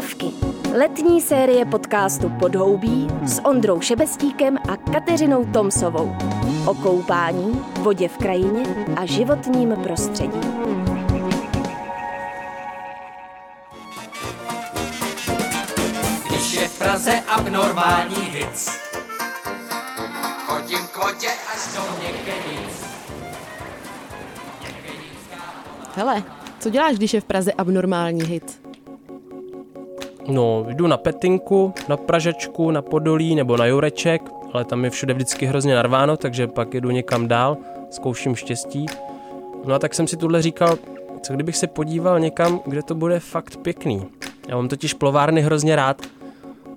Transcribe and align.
Plavky. 0.00 0.26
Letní 0.78 1.20
série 1.20 1.64
podcastu 1.64 2.32
Podhoubí 2.40 3.08
s 3.24 3.40
Ondrou 3.44 3.80
Šebestíkem 3.80 4.56
a 4.68 4.76
Kateřinou 4.76 5.44
Tomsovou. 5.44 6.16
O 6.66 6.74
koupání, 6.74 7.64
vodě 7.80 8.08
v 8.08 8.16
krajině 8.16 8.62
a 8.96 9.06
životním 9.06 9.76
prostředí. 9.82 10.40
Když 16.28 16.52
je 16.54 16.68
v 16.68 16.78
Praze 16.78 17.20
abnormální 17.20 18.22
hic, 18.22 18.68
chodím 20.46 20.86
k 20.92 20.96
vodě 20.96 21.28
až 21.54 21.74
do 21.76 21.82
Měkenic. 22.00 22.84
Hele, 25.94 26.22
co 26.60 26.70
děláš, 26.70 26.96
když 26.96 27.14
je 27.14 27.20
v 27.20 27.24
Praze 27.24 27.52
abnormální 27.52 28.22
hit? 28.22 28.59
No, 30.28 30.66
jdu 30.68 30.86
na 30.86 30.96
Petinku, 30.96 31.74
na 31.88 31.96
Pražečku, 31.96 32.70
na 32.70 32.82
Podolí 32.82 33.34
nebo 33.34 33.56
na 33.56 33.66
Jureček, 33.66 34.22
ale 34.52 34.64
tam 34.64 34.84
je 34.84 34.90
všude 34.90 35.14
vždycky 35.14 35.46
hrozně 35.46 35.74
narváno, 35.74 36.16
takže 36.16 36.46
pak 36.46 36.74
jedu 36.74 36.90
někam 36.90 37.28
dál, 37.28 37.56
zkouším 37.90 38.36
štěstí. 38.36 38.86
No 39.64 39.74
a 39.74 39.78
tak 39.78 39.94
jsem 39.94 40.06
si 40.06 40.16
tuhle 40.16 40.42
říkal, 40.42 40.78
co 41.22 41.32
kdybych 41.32 41.56
se 41.56 41.66
podíval 41.66 42.20
někam, 42.20 42.60
kde 42.66 42.82
to 42.82 42.94
bude 42.94 43.20
fakt 43.20 43.56
pěkný. 43.56 44.06
Já 44.48 44.56
mám 44.56 44.68
totiž 44.68 44.94
plovárny 44.94 45.42
hrozně 45.42 45.76
rád 45.76 46.02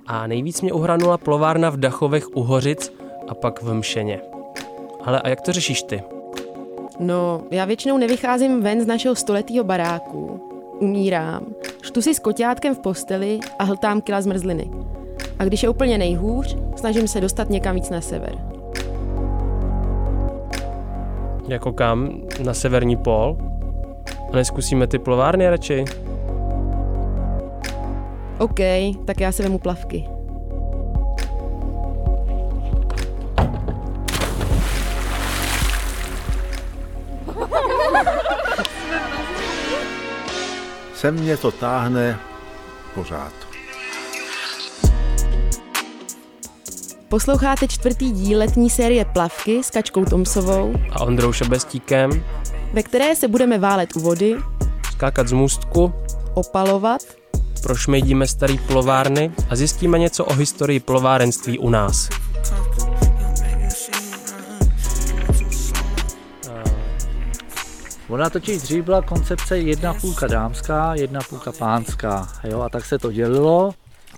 a 0.08 0.28
nejvíc 0.28 0.62
mě 0.62 0.74
uhranula 0.74 1.18
plovárna 1.18 1.70
v 1.70 1.78
Dachovech 1.78 2.36
u 2.36 2.44
Hořic 2.44 2.94
a 3.28 3.34
pak 3.34 3.62
v 3.62 3.74
Mšeně. 3.74 4.22
Ale 5.04 5.22
a 5.22 5.30
jak 5.30 5.42
to 5.42 5.52
řešíš 5.52 5.84
ty? 5.84 6.04
No, 7.00 7.44
já 7.52 7.66
většinou 7.66 7.98
nevycházím 7.98 8.62
ven 8.62 8.82
z 8.82 8.88
našeho 8.88 9.16
stoletého 9.16 9.64
baráku. 9.64 10.42
Umírám. 10.80 11.46
Štu 11.84 12.02
si 12.02 12.16
s 12.16 12.20
koťátkem 12.20 12.76
v 12.76 12.80
posteli 12.80 13.40
a 13.60 13.64
hltám 13.64 14.02
kila 14.02 14.22
zmrzliny. 14.22 14.72
A 15.40 15.46
když 15.46 15.64
je 15.64 15.70
úplně 15.70 15.98
nejhůř, 15.98 16.58
snažím 16.76 17.08
se 17.08 17.22
dostat 17.22 17.50
někam 17.50 17.76
víc 17.76 17.90
na 17.90 18.02
sever. 18.02 18.36
Jako 21.48 21.72
kam? 21.72 22.22
Na 22.44 22.54
severní 22.54 22.98
pol? 22.98 23.38
A 24.32 24.36
neskusíme 24.36 24.88
ty 24.88 25.00
plovárny 25.00 25.50
radši? 25.50 25.86
OK, 28.40 28.60
tak 29.06 29.20
já 29.20 29.32
se 29.32 29.44
vemu 29.44 29.60
plavky. 29.60 30.08
Sem 41.04 41.16
mě 41.16 41.38
to 41.38 41.52
táhne 41.52 42.20
pořád. 42.96 43.34
Posloucháte 47.10 47.68
čtvrtý 47.68 48.12
díl 48.12 48.40
letní 48.40 48.70
série 48.70 49.06
Plavky 49.06 49.64
s 49.64 49.70
Kačkou 49.70 50.06
Tomsovou, 50.06 50.74
A 50.92 51.04
Ondrou 51.04 51.32
Šebestíkem? 51.34 52.24
ve 52.74 52.84
které 52.84 53.16
se 53.16 53.28
budeme 53.28 53.58
válet 53.58 53.96
u 53.96 54.00
vody, 54.00 54.36
Skákat 54.92 55.28
z 55.28 55.32
můstku? 55.32 55.94
opalovat 56.34 57.02
Prošmejdíme 57.64 58.28
starý 58.28 58.58
plovárny 58.58 59.32
a 59.50 59.56
zjistíme 59.56 60.00
něco 60.00 60.26
o 60.26 60.34
historii 60.34 60.80
plovárenství 60.80 61.60
u 61.60 61.70
nás. 61.70 62.10
Ona 68.14 68.30
totiž 68.30 68.62
dřív 68.62 68.86
byla 68.86 69.02
koncepce 69.02 69.58
jedna 69.58 69.94
půlka 69.94 70.28
dámská, 70.28 70.96
jedna 70.96 71.20
půlka 71.30 71.52
pánská, 71.52 72.28
jo, 72.44 72.62
a 72.62 72.70
tak 72.70 72.86
se 72.86 73.00
to 73.00 73.12
dělilo, 73.12 73.74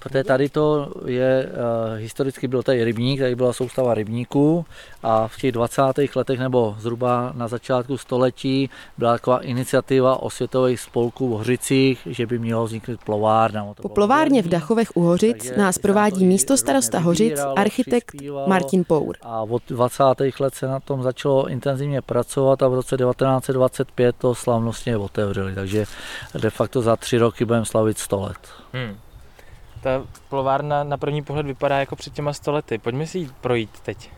protože 0.09 0.23
tady 0.23 0.49
to 0.49 0.91
je, 1.05 1.49
uh, 1.49 1.99
historicky 1.99 2.47
byl 2.47 2.63
tady 2.63 2.83
rybník, 2.83 3.19
tady 3.19 3.35
byla 3.35 3.53
soustava 3.53 3.93
rybníků 3.93 4.65
a 5.03 5.27
v 5.27 5.37
těch 5.37 5.51
20. 5.51 5.81
letech 6.15 6.39
nebo 6.39 6.75
zhruba 6.79 7.31
na 7.35 7.47
začátku 7.47 7.97
století 7.97 8.69
byla 8.97 9.13
taková 9.13 9.39
iniciativa 9.39 10.21
osvětových 10.21 10.79
spolků 10.79 11.27
v 11.27 11.31
Hořicích, 11.31 11.99
že 12.05 12.25
by 12.25 12.39
mělo 12.39 12.65
vzniknout 12.65 12.99
plovárna. 13.03 13.73
To 13.73 13.81
Po 13.81 13.89
plovárně 13.89 14.41
v. 14.41 14.47
Dachovech 14.47 14.97
u 14.97 15.01
Hořic 15.01 15.37
Takže 15.37 15.57
nás 15.57 15.77
provádí 15.77 16.25
místo 16.25 16.57
starosta 16.57 16.99
Hořic, 16.99 17.39
architekt. 17.55 18.15
Martin 18.47 18.83
Pour. 18.83 19.15
A 19.21 19.41
od 19.41 19.63
20. 19.69 20.03
let 20.39 20.55
se 20.55 20.67
na 20.67 20.79
tom 20.79 21.03
začalo 21.03 21.49
intenzivně 21.49 22.01
pracovat 22.01 22.63
a 22.63 22.67
v 22.67 22.73
roce 22.73 22.97
1925 22.97 24.15
to 24.15 24.35
slavnostně 24.35 24.97
otevřeli, 24.97 25.55
takže 25.55 25.85
de 26.41 26.49
facto 26.49 26.81
za 26.81 26.95
tři 26.95 27.17
roky 27.17 27.45
budeme 27.45 27.65
slavit 27.65 27.97
100 27.97 28.21
let. 28.21 28.37
Hmm. 28.73 28.95
Ta 29.85 30.03
plovárna 30.29 30.83
na 30.83 30.97
první 30.97 31.21
pohled 31.21 31.45
vypadá 31.45 31.79
jako 31.79 31.95
před 31.95 32.13
těma 32.13 32.33
stolety. 32.33 32.77
Pojďme 32.77 33.07
si 33.07 33.17
jít 33.17 33.31
projít 33.41 33.69
teď. 33.83 34.09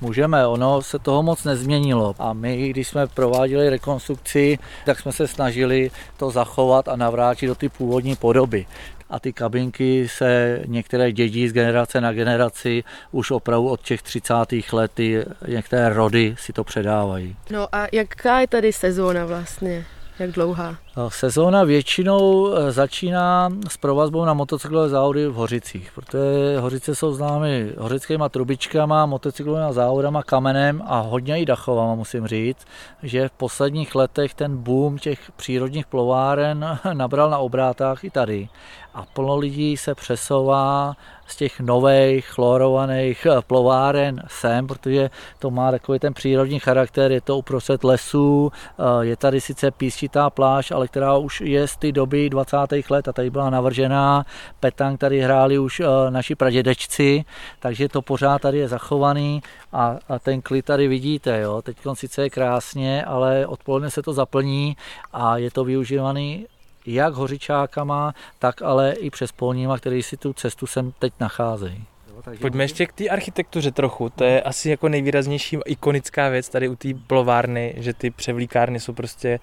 Můžeme, 0.00 0.46
ono 0.46 0.82
se 0.82 0.98
toho 0.98 1.22
moc 1.22 1.44
nezměnilo 1.44 2.14
a 2.18 2.32
my, 2.32 2.68
když 2.68 2.88
jsme 2.88 3.06
prováděli 3.06 3.70
rekonstrukci, 3.70 4.58
tak 4.84 5.00
jsme 5.00 5.12
se 5.12 5.28
snažili 5.28 5.90
to 6.16 6.30
zachovat 6.30 6.88
a 6.88 6.96
navrátit 6.96 7.48
do 7.48 7.54
ty 7.54 7.68
původní 7.68 8.16
podoby. 8.16 8.66
A 9.10 9.20
ty 9.20 9.32
kabinky 9.32 10.08
se 10.08 10.60
některé 10.66 11.12
dědí 11.12 11.48
z 11.48 11.52
generace 11.52 12.00
na 12.00 12.12
generaci 12.12 12.84
už 13.12 13.30
opravdu 13.30 13.68
od 13.68 13.80
těch 13.80 14.02
30. 14.02 14.34
let, 14.72 15.00
některé 15.48 15.88
rody 15.88 16.34
si 16.38 16.52
to 16.52 16.64
předávají. 16.64 17.36
No 17.50 17.68
a 17.72 17.86
jaká 17.92 18.40
je 18.40 18.46
tady 18.46 18.72
sezóna 18.72 19.24
vlastně? 19.24 19.86
Jak 20.18 20.30
dlouhá? 20.30 20.76
Sezóna 21.08 21.64
většinou 21.64 22.52
eh, 22.54 22.72
začíná 22.72 23.50
s 23.68 23.76
provazbou 23.76 24.24
na 24.24 24.34
motocyklové 24.34 24.88
závody 24.88 25.26
v 25.26 25.34
Hořicích, 25.34 25.92
protože 25.94 26.58
Hořice 26.60 26.94
jsou 26.94 27.12
známy 27.12 27.72
hořickýma 27.78 28.28
trubičkama, 28.28 29.06
motocyklovými 29.06 29.72
závodama, 29.72 30.22
kamenem 30.22 30.82
a 30.86 31.00
hodně 31.00 31.40
i 31.40 31.44
dachovama, 31.44 31.94
musím 31.94 32.26
říct, 32.26 32.66
že 33.02 33.28
v 33.28 33.32
posledních 33.32 33.94
letech 33.94 34.34
ten 34.34 34.56
boom 34.56 34.98
těch 34.98 35.32
přírodních 35.36 35.86
plováren 35.86 36.78
nabral 36.92 37.30
na 37.30 37.38
obrátách 37.38 38.04
i 38.04 38.10
tady. 38.10 38.48
A 38.94 39.04
plno 39.12 39.36
lidí 39.36 39.76
se 39.76 39.94
přesouvá 39.94 40.94
z 41.26 41.36
těch 41.36 41.60
nových 41.60 42.26
chlorovaných 42.26 43.26
eh, 43.26 43.42
plováren 43.46 44.22
sem, 44.28 44.66
protože 44.66 45.10
to 45.38 45.50
má 45.50 45.70
takový 45.70 45.98
ten 45.98 46.14
přírodní 46.14 46.58
charakter, 46.58 47.12
je 47.12 47.20
to 47.20 47.38
uprostřed 47.38 47.84
lesů, 47.84 48.52
eh, 48.52 49.04
je 49.04 49.16
tady 49.16 49.40
sice 49.40 49.70
písčitá 49.70 50.30
pláž, 50.30 50.70
ale 50.70 50.83
která 50.88 51.16
už 51.16 51.40
je 51.40 51.68
z 51.68 51.76
té 51.76 51.92
doby 51.92 52.30
20. 52.30 52.56
let 52.90 53.08
a 53.08 53.12
tady 53.12 53.30
byla 53.30 53.50
navržená. 53.50 54.26
Petang 54.60 55.00
tady 55.00 55.20
hráli 55.20 55.58
už 55.58 55.80
eh, 55.80 55.86
naši 56.10 56.34
pradědečci, 56.34 57.24
takže 57.60 57.88
to 57.88 58.02
pořád 58.02 58.42
tady 58.42 58.58
je 58.58 58.68
zachovaný 58.68 59.42
a, 59.72 59.96
a 60.08 60.18
ten 60.18 60.42
klid 60.42 60.64
tady 60.64 60.88
vidíte. 60.88 61.40
Jo. 61.40 61.62
Teď 61.62 61.76
sice 61.94 62.22
je 62.22 62.30
krásně, 62.30 63.04
ale 63.04 63.46
odpoledne 63.46 63.90
se 63.90 64.02
to 64.02 64.12
zaplní 64.12 64.76
a 65.12 65.36
je 65.36 65.50
to 65.50 65.64
využívaný 65.64 66.46
jak 66.86 67.14
hořičákama, 67.14 68.14
tak 68.38 68.62
ale 68.62 68.92
i 68.92 69.10
přes 69.10 69.32
polníma, 69.32 69.78
který 69.78 70.02
si 70.02 70.16
tu 70.16 70.32
cestu 70.32 70.66
sem 70.66 70.92
teď 70.98 71.12
nacházejí. 71.20 71.84
Jo, 72.08 72.22
takže 72.22 72.40
Pojďme 72.40 72.64
ještě 72.64 72.86
k 72.86 72.92
té 72.92 73.08
architektuře 73.08 73.70
trochu. 73.70 74.10
To 74.10 74.24
je 74.24 74.42
asi 74.42 74.70
jako 74.70 74.88
nejvýraznější 74.88 75.58
ikonická 75.66 76.28
věc 76.28 76.48
tady 76.48 76.68
u 76.68 76.76
té 76.76 76.88
plovárny, 77.06 77.74
že 77.76 77.92
ty 77.92 78.10
převlíkárny 78.10 78.80
jsou 78.80 78.92
prostě 78.92 79.40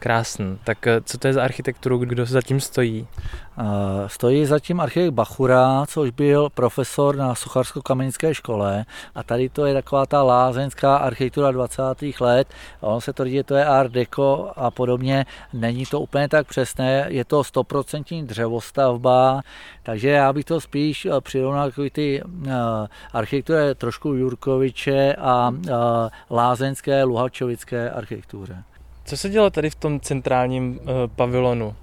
krásné. 0.00 0.56
Tak 0.64 0.86
eh, 0.86 1.00
co 1.04 1.18
to 1.18 1.26
je 1.26 1.32
za 1.32 1.42
architekturu, 1.42 1.98
kdo 1.98 2.26
zatím 2.26 2.60
stojí? 2.60 3.06
Eh, 3.58 3.64
Stojí 4.06 4.46
zatím 4.46 4.80
architekt 4.80 5.14
Bachura, 5.14 5.84
což 5.86 6.10
byl 6.10 6.48
profesor 6.54 7.16
na 7.16 7.34
Sucharsko-kamenické 7.34 8.34
škole 8.34 8.84
a 9.14 9.22
tady 9.22 9.48
to 9.48 9.66
je 9.66 9.74
taková 9.74 10.06
ta 10.06 10.22
lázeňská 10.22 10.96
architektura 10.96 11.50
20. 11.50 11.82
let. 12.20 12.48
Ono 12.80 13.00
se 13.00 13.12
to 13.12 13.24
říká, 13.24 13.42
to 13.42 13.54
je 13.54 13.64
art 13.64 13.92
deco 13.92 14.52
a 14.56 14.70
podobně. 14.70 15.26
Není 15.52 15.86
to 15.86 16.00
úplně 16.00 16.28
tak 16.28 16.46
přesné, 16.46 17.06
je 17.08 17.24
to 17.24 17.42
100% 17.42 18.26
dřevostavba, 18.26 19.40
takže 19.82 20.08
já 20.08 20.32
bych 20.32 20.44
to 20.44 20.60
spíš 20.60 21.06
eh, 21.06 21.20
přirovnal 21.20 21.70
k 21.70 21.90
ty 21.92 22.22
architektuře 23.12 23.74
trošku 23.74 24.08
Jurkoviče 24.08 25.14
a 25.14 25.52
lázeňské 26.30 27.04
luhačovické 27.04 27.90
architektuře. 27.90 28.64
Co 29.10 29.16
se 29.16 29.28
dělo 29.28 29.50
tady 29.50 29.70
v 29.70 29.74
tom 29.74 30.00
centrálním 30.00 30.80
uh, 30.82 30.88
pavilonu? 31.16 31.74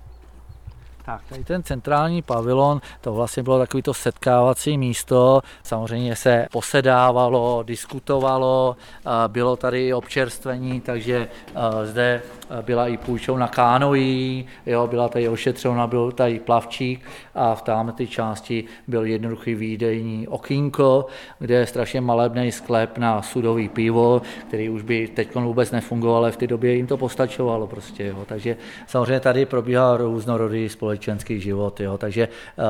Tak, 1.05 1.21
tady 1.29 1.43
ten 1.43 1.63
centrální 1.63 2.21
pavilon, 2.21 2.81
to 3.01 3.13
vlastně 3.13 3.43
bylo 3.43 3.59
takový 3.59 3.83
to 3.83 3.93
setkávací 3.93 4.77
místo. 4.77 5.41
Samozřejmě 5.63 6.15
se 6.15 6.47
posedávalo, 6.51 7.63
diskutovalo, 7.63 8.75
a 9.05 9.27
bylo 9.27 9.55
tady 9.55 9.93
občerstvení, 9.93 10.81
takže 10.81 11.27
a, 11.55 11.85
zde 11.85 12.21
byla 12.61 12.87
i 12.87 12.97
půjčovna 12.97 13.47
kánoí, 13.47 14.45
jo, 14.65 14.87
byla 14.87 15.09
tady 15.09 15.29
ošetřovna, 15.29 15.87
byl 15.87 16.11
tady 16.11 16.39
plavčík 16.39 17.05
a 17.35 17.55
v 17.55 17.61
tamhle 17.61 17.93
té 17.93 18.07
části 18.07 18.63
byl 18.87 19.05
jednoduchý 19.05 19.55
výdejní 19.55 20.27
okýnko, 20.27 21.05
kde 21.39 21.55
je 21.55 21.65
strašně 21.65 22.01
malebný 22.01 22.51
sklep 22.51 22.97
na 22.97 23.21
sudový 23.21 23.69
pivo, 23.69 24.21
který 24.47 24.69
už 24.69 24.81
by 24.81 25.07
teď 25.07 25.35
vůbec 25.35 25.71
nefungoval, 25.71 26.17
ale 26.17 26.31
v 26.31 26.37
té 26.37 26.47
době 26.47 26.73
jim 26.73 26.87
to 26.87 26.97
postačovalo 26.97 27.67
prostě. 27.67 28.05
Jo. 28.05 28.25
Takže 28.25 28.57
samozřejmě 28.87 29.19
tady 29.19 29.45
probíhá 29.45 29.97
různorodý 29.97 30.69
společenský 30.69 31.39
život. 31.39 31.79
Jo. 31.79 31.97
Takže 31.97 32.27
uh, 32.27 32.63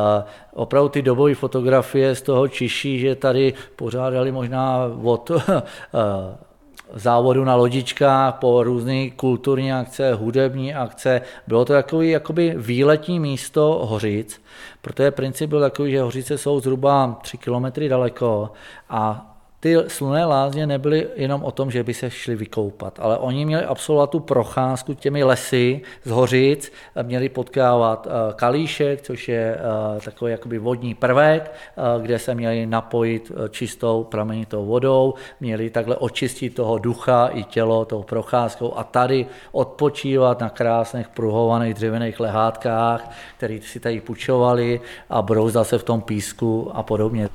opravdu 0.53 0.89
ty 0.89 1.01
dobové 1.01 1.35
fotografie 1.35 2.15
z 2.15 2.21
toho 2.21 2.47
čiší, 2.47 2.99
že 2.99 3.15
tady 3.15 3.53
pořádali 3.75 4.31
možná 4.31 4.79
od 5.03 5.29
uh, 5.29 5.41
závodu 6.93 7.43
na 7.43 7.55
lodičkách, 7.55 8.33
po 8.33 8.63
různé 8.63 9.09
kulturní 9.09 9.73
akce, 9.73 10.13
hudební 10.13 10.75
akce. 10.75 11.21
Bylo 11.47 11.65
to 11.65 11.73
takový 11.73 12.09
jakoby 12.09 12.53
výletní 12.57 13.19
místo 13.19 13.85
Hořic, 13.89 14.41
protože 14.81 15.11
princip 15.11 15.49
byl 15.49 15.59
takový, 15.61 15.91
že 15.91 16.01
Hořice 16.01 16.37
jsou 16.37 16.59
zhruba 16.59 17.19
3 17.21 17.37
kilometry 17.37 17.89
daleko 17.89 18.51
a 18.89 19.26
ty 19.59 19.75
slunné 19.87 20.25
lázně 20.25 20.67
nebyly 20.67 21.07
jenom 21.15 21.43
o 21.43 21.51
tom, 21.51 21.71
že 21.71 21.83
by 21.83 21.93
se 21.93 22.09
šli 22.09 22.35
vykoupat, 22.35 22.99
ale 23.01 23.17
oni 23.17 23.45
měli 23.45 23.63
absolvovat 23.63 24.09
tu 24.09 24.19
procházku 24.19 24.93
těmi 24.93 25.23
lesy 25.23 25.81
z 26.03 26.09
Hořic, 26.09 26.71
měli 27.03 27.29
potkávat 27.29 28.07
eh, 28.07 28.33
kalíšek, 28.35 29.01
což 29.01 29.29
je 29.29 29.57
eh, 29.57 30.01
takový 30.01 30.31
jakoby 30.31 30.57
vodní 30.57 30.93
prvek, 30.93 31.51
eh, 31.51 32.01
kde 32.01 32.19
se 32.19 32.35
měli 32.35 32.65
napojit 32.65 33.31
čistou 33.49 34.03
pramenitou 34.03 34.65
vodou, 34.65 35.13
měli 35.39 35.69
takhle 35.69 35.95
očistit 35.95 36.55
toho 36.55 36.77
ducha 36.77 37.27
i 37.27 37.43
tělo 37.43 37.85
tou 37.85 38.03
procházkou 38.03 38.73
a 38.77 38.83
tady 38.83 39.25
odpočívat 39.51 40.41
na 40.41 40.49
krásných 40.49 41.07
pruhovaných 41.07 41.73
dřevěných 41.73 42.19
lehátkách, 42.19 43.11
které 43.37 43.59
si 43.61 43.79
tady 43.79 44.01
půjčovali 44.01 44.81
a 45.09 45.21
brouzdat 45.21 45.67
se 45.67 45.77
v 45.77 45.83
tom 45.83 46.01
písku 46.01 46.71
a 46.73 46.83
podobně. 46.83 47.29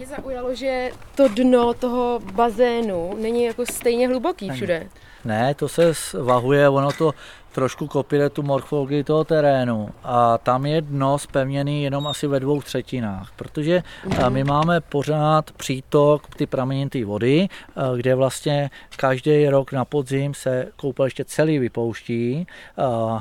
Mě 0.00 0.06
zaujalo, 0.06 0.54
že 0.54 0.90
to 1.14 1.28
dno 1.28 1.74
toho 1.74 2.20
bazénu 2.32 3.14
není 3.18 3.44
jako 3.44 3.66
stejně 3.66 4.08
hluboký 4.08 4.50
všude. 4.50 4.88
Ne, 5.24 5.54
to 5.54 5.68
se 5.68 5.94
svahuje, 5.94 6.68
ono 6.68 6.92
to 6.92 7.14
trošku 7.52 7.86
kopíruje 7.86 8.30
tu 8.30 8.42
morfologii 8.42 9.04
toho 9.04 9.24
terénu 9.24 9.88
a 10.04 10.38
tam 10.38 10.66
je 10.66 10.80
dno 10.80 11.18
spevněný 11.18 11.82
jenom 11.82 12.06
asi 12.06 12.26
ve 12.26 12.40
dvou 12.40 12.62
třetinách, 12.62 13.32
protože 13.36 13.82
mm. 14.04 14.32
my 14.32 14.44
máme 14.44 14.80
pořád 14.80 15.52
přítok 15.52 16.34
ty 16.36 16.46
pramenité 16.46 17.04
vody, 17.04 17.48
eh, 17.48 17.80
kde 17.96 18.14
vlastně 18.14 18.70
každý 18.96 19.48
rok 19.48 19.72
na 19.72 19.84
podzim 19.84 20.34
se 20.34 20.66
koupaliště 20.76 21.24
celý 21.24 21.58
vypouští, 21.58 22.46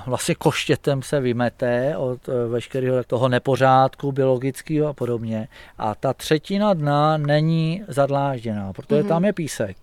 vlastně 0.07 0.35
koštětem 0.35 1.01
se 1.01 1.19
vymete 1.19 1.97
od 1.97 2.29
eh, 2.29 2.47
veškerého 2.47 3.03
toho 3.03 3.29
nepořádku 3.29 4.11
biologického 4.11 4.87
a 4.87 4.93
podobně 4.93 5.47
a 5.77 5.95
ta 5.95 6.13
třetina 6.13 6.73
dna 6.73 7.17
není 7.17 7.83
zadlážděná, 7.87 8.73
protože 8.73 9.03
mm. 9.03 9.09
tam 9.09 9.25
je 9.25 9.33
písek 9.33 9.77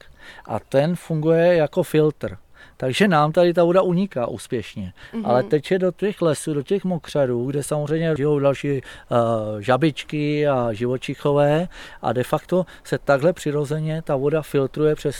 a 0.45 0.61
ten 0.61 0.97
funguje 0.97 1.57
jako 1.57 1.83
filtr. 1.83 2.37
Takže 2.77 3.09
nám 3.09 3.33
tady 3.33 3.55
ta 3.55 3.65
voda 3.65 3.83
uniká 3.83 4.27
úspěšně. 4.27 4.93
Mm-hmm. 5.13 5.23
Ale 5.25 5.43
teče 5.43 5.79
do 5.79 5.93
těch 5.93 6.23
lesů, 6.23 6.55
do 6.55 6.63
těch 6.63 6.85
mokřadů, 6.85 7.47
kde 7.47 7.63
samozřejmě 7.63 8.15
žijou 8.17 8.39
další 8.39 8.73
uh, 8.73 9.59
žabičky 9.61 10.49
a 10.49 10.73
živočichové 10.73 11.69
a 12.03 12.13
de 12.13 12.25
facto 12.25 12.67
se 12.85 12.99
takhle 12.99 13.33
přirozeně 13.33 14.03
ta 14.03 14.17
voda 14.17 14.43
filtruje 14.43 14.95
přes 14.95 15.17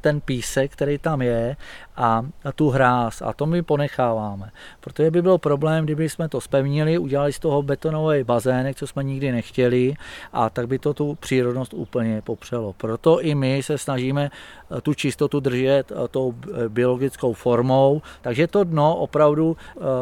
ten 0.00 0.20
písek, 0.20 0.72
který 0.72 0.98
tam 0.98 1.22
je 1.22 1.56
a, 1.96 2.26
a 2.44 2.52
tu 2.52 2.70
hráz 2.70 3.22
a 3.22 3.32
to 3.32 3.46
my 3.46 3.62
ponecháváme. 3.62 4.50
Protože 4.80 5.10
by 5.10 5.22
byl 5.22 5.38
problém, 5.38 5.84
kdyby 5.84 6.08
jsme 6.08 6.28
to 6.28 6.40
spevnili, 6.40 6.98
udělali 6.98 7.32
z 7.32 7.38
toho 7.38 7.62
betonový 7.62 8.24
bazének, 8.24 8.76
co 8.76 8.86
jsme 8.86 9.04
nikdy 9.04 9.32
nechtěli 9.32 9.94
a 10.32 10.50
tak 10.50 10.68
by 10.68 10.78
to 10.78 10.94
tu 10.94 11.14
přírodnost 11.14 11.74
úplně 11.74 12.22
popřelo. 12.22 12.72
Proto 12.72 13.20
i 13.20 13.34
my 13.34 13.62
se 13.62 13.78
snažíme 13.78 14.30
eh, 14.30 14.80
tu 14.80 14.94
čistotu 14.94 15.40
držet 15.40 15.92
eh, 15.92 16.08
tou 16.08 16.34
eh, 16.34 16.68
biologickou 16.68 17.32
formou, 17.32 18.02
takže 18.20 18.46
to 18.46 18.64
dno 18.64 18.96
opravdu 18.96 19.56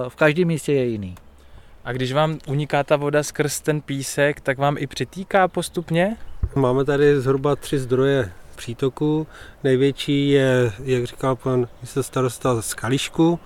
v 0.08 0.16
každém 0.16 0.48
místě 0.48 0.72
je 0.72 0.84
jiný. 0.84 1.14
A 1.84 1.92
když 1.92 2.12
vám 2.12 2.38
uniká 2.48 2.84
ta 2.84 2.96
voda 2.96 3.22
skrz 3.22 3.60
ten 3.60 3.80
písek, 3.80 4.40
tak 4.40 4.58
vám 4.58 4.76
i 4.78 4.86
přitýká 4.86 5.48
postupně? 5.48 6.16
Máme 6.54 6.84
tady 6.84 7.20
zhruba 7.20 7.56
tři 7.56 7.78
zdroje 7.78 8.32
přítoku. 8.56 9.26
Největší 9.64 10.30
je, 10.30 10.72
jak 10.84 11.04
říkal 11.04 11.36
pan 11.36 11.68
starosta, 12.00 12.62
z 12.62 12.74
Kališku, 12.74 13.38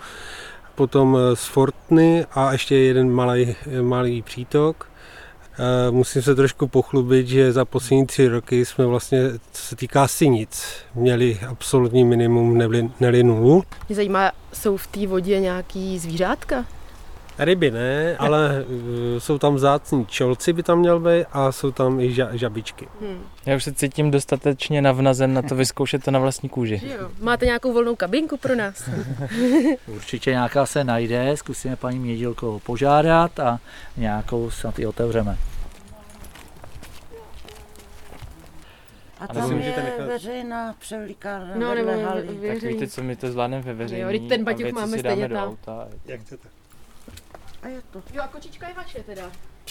potom 0.74 1.18
z 1.34 1.44
Fortny 1.44 2.26
a 2.32 2.52
ještě 2.52 2.76
jeden 2.76 3.10
malý, 3.10 3.56
malý 3.82 4.22
přítok. 4.22 4.90
Eh, 5.58 5.90
musím 5.90 6.22
se 6.22 6.34
trošku 6.34 6.68
pochlubit, 6.68 7.28
že 7.28 7.52
za 7.52 7.64
poslední 7.64 8.06
tři 8.06 8.28
roky 8.28 8.64
jsme 8.64 8.86
vlastně, 8.86 9.30
co 9.52 9.62
se 9.62 9.76
týká 9.76 10.08
synic, 10.08 10.66
měli 10.94 11.38
absolutní 11.48 12.04
minimum, 12.04 12.58
neli 13.00 13.22
nulu. 13.22 13.62
Mě 13.88 13.96
zajímá, 13.96 14.32
jsou 14.52 14.76
v 14.76 14.86
té 14.86 15.06
vodě 15.06 15.40
nějaký 15.40 15.98
zvířátka? 15.98 16.64
Ryby 17.42 17.70
ne, 17.70 18.16
ale 18.16 18.64
uh, 18.64 18.74
jsou 19.18 19.38
tam 19.38 19.54
vzácní 19.54 20.06
čolci 20.06 20.52
by 20.52 20.62
tam 20.62 20.78
měl 20.78 21.00
být 21.00 21.26
a 21.32 21.52
jsou 21.52 21.70
tam 21.70 22.00
i 22.00 22.08
ža- 22.08 22.32
žabičky. 22.32 22.88
Hmm. 23.00 23.22
Já 23.46 23.56
už 23.56 23.64
se 23.64 23.72
cítím 23.72 24.10
dostatečně 24.10 24.82
navnazen 24.82 25.34
na 25.34 25.42
to 25.42 25.54
vyzkoušet 25.54 26.04
to 26.04 26.10
na 26.10 26.18
vlastní 26.18 26.48
kůži. 26.48 26.82
Jo. 26.84 27.10
Máte 27.20 27.46
nějakou 27.46 27.72
volnou 27.72 27.96
kabinku 27.96 28.36
pro 28.36 28.54
nás? 28.54 28.88
Určitě 29.86 30.30
nějaká 30.30 30.66
se 30.66 30.84
najde, 30.84 31.36
zkusíme 31.36 31.76
paní 31.76 31.98
Mědilkovou 31.98 32.58
požádat 32.58 33.40
a 33.40 33.60
nějakou 33.96 34.50
snad 34.50 34.78
i 34.78 34.86
otevřeme. 34.86 35.38
A 39.20 39.26
tam 39.26 39.42
myslím, 39.42 39.58
je 39.58 39.76
nechat... 39.76 40.06
veřejná 40.06 40.74
převlíkárna 40.78 41.54
no, 41.56 41.74
nebo 41.74 41.90
haly. 42.04 42.26
Tak 42.48 42.62
víte, 42.62 42.86
co 42.86 43.02
my 43.02 43.16
to 43.16 43.30
zvládneme 43.30 43.62
ve 43.62 43.74
veřejný 43.74 44.22
jo, 44.22 44.28
ten 44.28 44.44
baťuch 44.44 44.72
máme 44.72 44.98
stejně 44.98 45.28
tam. 45.28 45.56
Jak 46.06 46.20
chcete? 46.20 46.48
A 47.62 47.68
je 47.68 47.82
to. 47.90 48.02
Jo, 48.12 48.22
a 48.22 48.28
kočička 48.28 48.68
je 48.68 48.74
vaše 48.74 49.02
teda, 49.02 49.30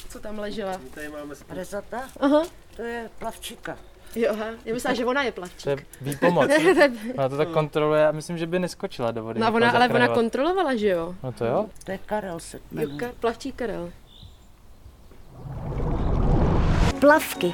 co 0.10 0.20
tam 0.20 0.40
ležela. 0.40 0.82
Tady 0.94 1.10
máme 1.10 1.36
Rezata? 1.50 2.02
Aha. 2.20 2.44
To 2.76 2.82
je 2.82 3.10
plavčíka. 3.20 3.78
Jo, 4.16 4.30
aha. 4.32 4.46
Já 4.66 4.74
myslím, 4.74 4.96
že 4.96 5.06
ona 5.06 5.24
je 5.24 5.32
plavčík. 5.32 5.64
To 5.64 5.70
je 5.70 5.78
výpomoc. 6.02 6.52
ona 7.18 7.30
to 7.30 7.38
tak 7.38 7.50
kontroluje 7.50 8.08
a 8.08 8.12
myslím, 8.12 8.38
že 8.38 8.48
by 8.48 8.60
neskočila 8.60 9.12
do 9.12 9.24
vody. 9.24 9.40
No, 9.40 9.54
ona, 9.54 9.72
ale 9.72 9.90
ona 9.90 10.08
kontrolovala, 10.08 10.76
že 10.76 10.88
jo? 10.88 11.16
No 11.24 11.32
to 11.32 11.46
jo. 11.46 11.70
To 11.84 11.92
je 11.92 11.98
Karel 12.06 12.40
se 12.40 12.60
jo, 12.72 12.90
ka- 12.90 13.14
plavčík 13.20 13.56
Karel. 13.56 13.92
Plavky. 17.00 17.54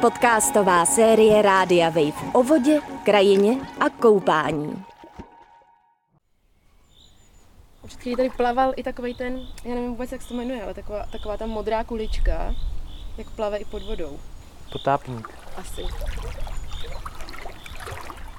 Podcastová 0.00 0.86
série 0.86 1.42
Rádia 1.42 1.88
Wave 1.88 2.30
o 2.32 2.42
vodě, 2.42 2.80
krajině 3.04 3.56
a 3.80 3.88
koupání. 3.90 4.84
Před 7.86 8.00
chvíli 8.00 8.16
tady 8.16 8.30
plaval 8.30 8.72
i 8.76 8.82
takový 8.82 9.14
ten, 9.14 9.40
já 9.64 9.74
nevím 9.74 9.90
vůbec, 9.90 10.12
jak 10.12 10.22
se 10.22 10.28
to 10.28 10.34
jmenuje, 10.34 10.62
ale 10.62 10.74
taková, 10.74 11.06
taková 11.12 11.36
ta 11.36 11.46
modrá 11.46 11.84
kulička, 11.84 12.54
jak 13.18 13.30
plave 13.30 13.58
i 13.58 13.64
pod 13.64 13.82
vodou. 13.82 14.18
Potápník. 14.72 15.28
Asi. 15.56 15.82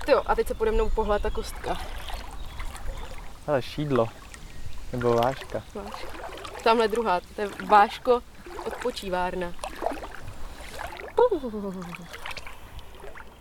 Jo, 0.08 0.24
a 0.26 0.36
teď 0.36 0.48
se 0.48 0.54
pode 0.54 0.72
mnou 0.72 0.90
pohla 0.90 1.20
ta 1.20 1.30
kostka. 1.30 1.78
Ale 3.48 3.62
šídlo. 3.62 4.08
Nebo 4.92 5.14
váška. 5.14 5.64
Váška. 5.76 6.08
Tamhle 6.64 6.88
druhá, 6.88 7.20
to 7.36 7.42
je 7.42 7.50
váško 7.66 8.22
odpočívárna. 8.66 9.54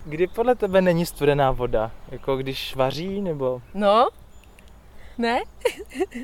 Kdy 0.04 0.26
podle 0.26 0.54
tebe 0.54 0.82
není 0.82 1.06
studená 1.06 1.50
voda? 1.50 1.90
Jako 2.08 2.36
když 2.36 2.76
vaří, 2.76 3.20
nebo? 3.20 3.62
No, 3.74 4.08
ne? 5.18 5.40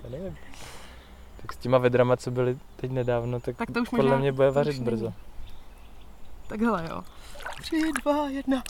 Já 0.02 0.08
nevím. 0.10 0.36
Tak 1.42 1.52
s 1.52 1.56
těma 1.56 1.78
vedrama, 1.78 2.16
co 2.16 2.30
byly 2.30 2.58
teď 2.76 2.90
nedávno, 2.90 3.40
tak, 3.40 3.56
tak 3.56 3.70
to 3.70 3.80
už 3.80 3.88
podle 3.88 4.18
mě 4.18 4.32
bude 4.32 4.50
vařit 4.50 4.82
brzo. 4.82 5.12
Tak 6.46 6.60
hele 6.60 6.86
jo. 6.90 7.02
Tři, 7.60 7.82
dva, 8.02 8.28
jedna. 8.28 8.62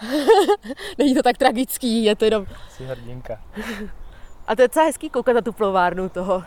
Není 0.98 1.14
to 1.14 1.22
tak 1.22 1.38
tragický, 1.38 2.04
je 2.04 2.16
to 2.16 2.24
jenom... 2.24 2.46
Jsi 2.70 2.84
hrdinka. 2.84 3.40
A 4.46 4.56
to 4.56 4.62
je 4.62 4.68
docela 4.68 4.86
hezký 4.86 5.10
koukat 5.10 5.34
na 5.34 5.40
tu 5.40 5.52
plovárnu 5.52 6.08
toho. 6.08 6.44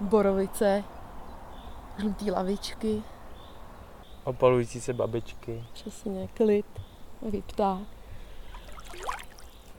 Borovice, 0.00 0.84
žlutý 1.98 2.30
lavičky. 2.30 3.02
Opalující 4.24 4.80
se 4.80 4.92
babičky. 4.92 5.64
Přesně, 5.72 6.28
klid, 6.34 6.66
nový 7.22 7.42
pták. 7.42 7.78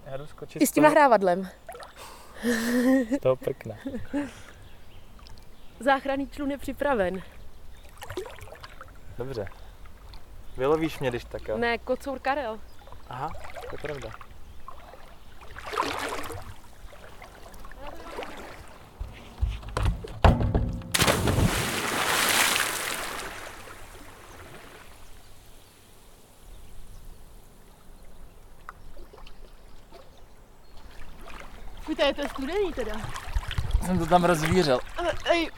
Já 0.06 0.18
jdu 0.18 0.27
skočit 0.27 0.62
I 0.62 0.68
s 0.68 0.72
tím 0.72 0.84
nahrávadlem. 0.84 1.50
Z 3.17 3.20
toho 3.22 3.36
prkna. 3.36 3.75
Záchranný 5.79 6.29
člun 6.29 6.51
je 6.51 6.58
připraven. 6.58 7.22
Dobře. 9.17 9.48
Vylovíš 10.58 11.00
mě, 11.00 11.10
když 11.10 11.24
tak 11.24 11.48
jo? 11.48 11.58
Ne, 11.58 11.77
kocour 11.77 12.20
Karel. 12.20 12.60
Aha, 13.10 13.29
to 13.70 13.75
je 13.75 13.77
pravda. 13.82 14.27
Je 32.08 32.14
to 32.14 32.30
studený 32.30 32.74
teda. 32.74 32.92
Jsem 33.86 34.00
to 34.00 34.06
tam 34.06 34.24
rozvířil. 34.24 34.80
Ale, 34.98 35.12
ej, 35.32 35.50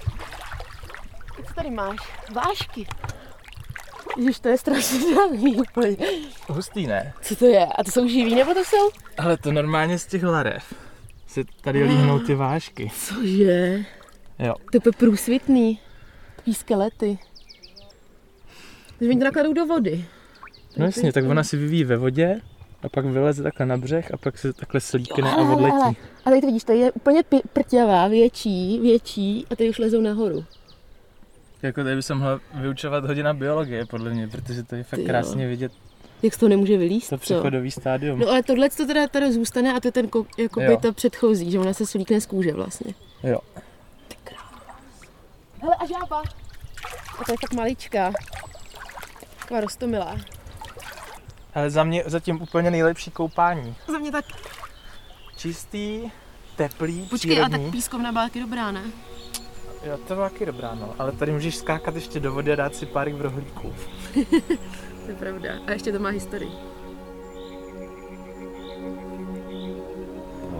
co 1.47 1.53
tady 1.53 1.71
máš? 1.71 1.97
Vášky. 2.33 2.87
Ježiš, 4.17 4.39
to 4.39 4.49
je 4.49 4.57
strašně 4.57 4.99
žádný 5.13 5.55
úplně. 5.55 5.97
Hustý, 6.47 6.87
ne? 6.87 7.13
Co 7.21 7.35
to 7.35 7.45
je? 7.45 7.65
A 7.65 7.83
to 7.83 7.91
jsou 7.91 8.07
živý 8.07 8.35
nebo 8.35 8.53
to 8.53 8.63
jsou? 8.63 8.89
Ale 9.17 9.37
to 9.37 9.51
normálně 9.51 9.99
z 9.99 10.05
těch 10.05 10.23
larev 10.23 10.73
se 11.27 11.43
tady 11.61 11.83
líhnou 11.83 12.19
ty 12.19 12.35
vášky. 12.35 12.91
Cože? 12.95 13.85
Jo. 14.39 14.53
To 14.71 14.77
je 14.87 14.91
průsvitný. 14.97 15.79
Takový 16.35 16.53
skelety. 16.53 17.19
Takže 18.99 19.09
oni 19.09 19.19
to 19.19 19.25
nakladou 19.25 19.53
do 19.53 19.65
vody. 19.65 20.05
No 20.77 20.85
jasně, 20.85 21.13
tak 21.13 21.25
ona 21.25 21.43
si 21.43 21.57
vyvíjí 21.57 21.83
ve 21.83 21.97
vodě 21.97 22.41
a 22.83 22.89
pak 22.89 23.05
vyleze 23.05 23.43
takhle 23.43 23.65
na 23.65 23.77
břeh 23.77 24.11
a 24.13 24.17
pak 24.17 24.37
se 24.37 24.53
takhle 24.53 24.81
slíkne 24.81 25.31
a 25.31 25.37
odletí. 25.37 25.97
A 26.25 26.29
tady 26.29 26.41
to 26.41 26.47
vidíš, 26.47 26.63
tady 26.63 26.79
je 26.79 26.91
úplně 26.91 27.23
prťavá, 27.53 28.07
větší, 28.07 28.79
větší 28.79 29.45
a 29.51 29.55
tady 29.55 29.69
už 29.69 29.77
lezou 29.77 30.01
nahoru. 30.01 30.45
Jako 31.61 31.83
tady 31.83 31.95
bych 31.95 32.09
mohla 32.09 32.39
vyučovat 32.53 33.05
hodina 33.05 33.33
biologie, 33.33 33.85
podle 33.85 34.09
mě, 34.09 34.27
protože 34.27 34.63
to 34.63 34.75
je 34.75 34.83
fakt 34.83 35.05
krásně 35.05 35.47
vidět. 35.47 35.71
Jak 36.21 36.33
z 36.33 36.37
toho 36.37 36.49
nemůže 36.49 36.77
vylíst, 36.77 37.09
To 37.09 37.17
přechodový 37.17 37.71
stádium. 37.71 38.19
No 38.19 38.27
ale 38.27 38.43
tohle 38.43 38.69
to 38.69 38.85
teda 38.85 39.07
tady 39.07 39.33
zůstane 39.33 39.73
a 39.73 39.79
to 39.79 39.87
je 39.87 39.91
ten, 39.91 40.09
jako 40.37 40.59
by 40.59 40.77
to 40.77 40.93
předchozí, 40.93 41.51
že 41.51 41.59
ona 41.59 41.73
se 41.73 41.85
slíkne 41.85 42.21
z 42.21 42.25
kůže 42.25 42.53
vlastně. 42.53 42.93
Jo. 43.23 43.39
Ty 44.07 44.15
Hele, 45.61 45.75
a 45.79 45.85
žába. 45.85 46.23
A 47.19 47.23
to 47.25 47.31
je 47.31 47.37
tak 47.41 47.53
maličká. 47.53 48.13
Taková 49.39 49.61
rostomilá. 49.61 50.17
Ale 51.59 51.69
za 51.69 51.83
mě 51.83 52.03
zatím 52.05 52.41
úplně 52.41 52.71
nejlepší 52.71 53.11
koupání. 53.11 53.75
Za 53.87 53.97
mě 53.97 54.11
tak. 54.11 54.25
Čistý, 55.37 56.11
teplý, 56.55 57.07
Počkej, 57.09 57.31
přírodní. 57.31 57.55
a 57.55 57.59
tak 57.59 57.71
pískovna 57.71 58.11
byla 58.11 58.23
taky 58.23 58.39
dobrá, 58.39 58.71
ne? 58.71 58.83
Jo, 59.83 59.97
to 60.07 60.15
byla 60.15 60.29
taky 60.29 60.45
dobrá, 60.45 60.75
no. 60.75 60.93
Ale 60.99 61.11
tady 61.11 61.31
můžeš 61.31 61.57
skákat 61.57 61.95
ještě 61.95 62.19
do 62.19 62.33
vody 62.33 62.53
a 62.53 62.55
dát 62.55 62.75
si 62.75 62.85
pár 62.85 63.09
v 63.09 63.21
rohlíků. 63.21 63.73
to 65.05 65.09
je 65.11 65.15
pravda. 65.19 65.49
A 65.67 65.71
ještě 65.71 65.91
to 65.91 65.99
má 65.99 66.09
historii. 66.09 66.51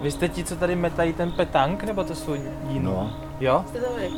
Vy 0.00 0.10
jste 0.10 0.28
ti, 0.28 0.44
co 0.44 0.56
tady 0.56 0.76
metají 0.76 1.12
ten 1.12 1.32
petank, 1.32 1.84
nebo 1.84 2.04
to 2.04 2.14
jsou 2.14 2.34
jiní? 2.34 2.80
No. 2.80 3.16
Jo? 3.40 3.64
Jste 3.68 3.80
to 3.80 3.92
vy? 3.96 4.10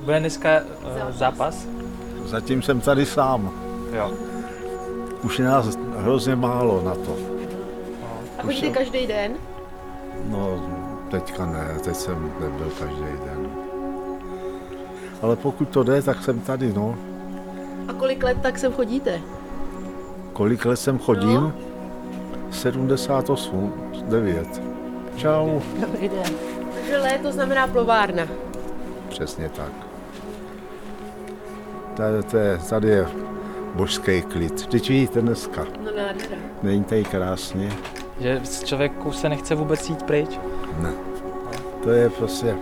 Bude 0.00 0.20
dneska 0.20 0.60
uh, 0.60 1.10
zápas? 1.10 1.66
Zatím 2.24 2.62
jsem 2.62 2.80
tady 2.80 3.06
sám. 3.06 3.52
Jo. 3.92 4.33
Už 5.24 5.38
je 5.38 5.44
nás 5.44 5.78
hrozně 5.96 6.36
málo 6.36 6.82
na 6.84 6.94
to. 6.94 7.16
A 8.38 8.42
chodíte 8.42 8.70
každý 8.70 9.06
den? 9.06 9.32
No, 10.28 10.60
teďka 11.10 11.46
ne, 11.46 11.68
teď 11.84 11.96
jsem 11.96 12.32
nebyl 12.40 12.70
každý 12.78 13.02
den. 13.24 13.50
Ale 15.22 15.36
pokud 15.36 15.68
to 15.68 15.82
jde, 15.82 16.02
tak 16.02 16.22
jsem 16.22 16.40
tady, 16.40 16.72
no. 16.72 16.96
A 17.88 17.92
kolik 17.92 18.22
let 18.22 18.38
tak 18.42 18.58
sem 18.58 18.72
chodíte? 18.72 19.20
Kolik 20.32 20.64
let 20.64 20.76
sem 20.76 20.98
chodím? 20.98 21.40
No. 21.40 21.52
78, 22.50 23.72
9. 24.08 24.62
Čau. 25.16 25.60
Dobrý 25.80 26.08
den. 26.08 26.32
Takže 26.74 26.98
léto 26.98 27.32
znamená 27.32 27.66
plovárna. 27.66 28.22
Přesně 29.08 29.48
tak. 29.48 29.72
Tady, 31.96 32.22
tady, 32.22 32.58
tady 32.68 32.88
je 32.88 33.06
božský 33.74 34.22
klid. 34.22 34.66
Teď 34.66 34.88
vidíte 34.88 35.20
dneska. 35.20 35.66
No 35.84 35.90
nádhera. 35.96 36.36
Není 36.62 36.84
tady 36.84 37.04
krásně? 37.04 37.72
Že 38.20 38.40
z 38.44 38.64
člověku 38.64 39.12
se 39.12 39.28
nechce 39.28 39.54
vůbec 39.54 39.88
jít 39.88 40.02
pryč? 40.02 40.40
Ne. 40.78 40.92
To 41.82 41.90
je 41.90 42.10
prostě... 42.10 42.56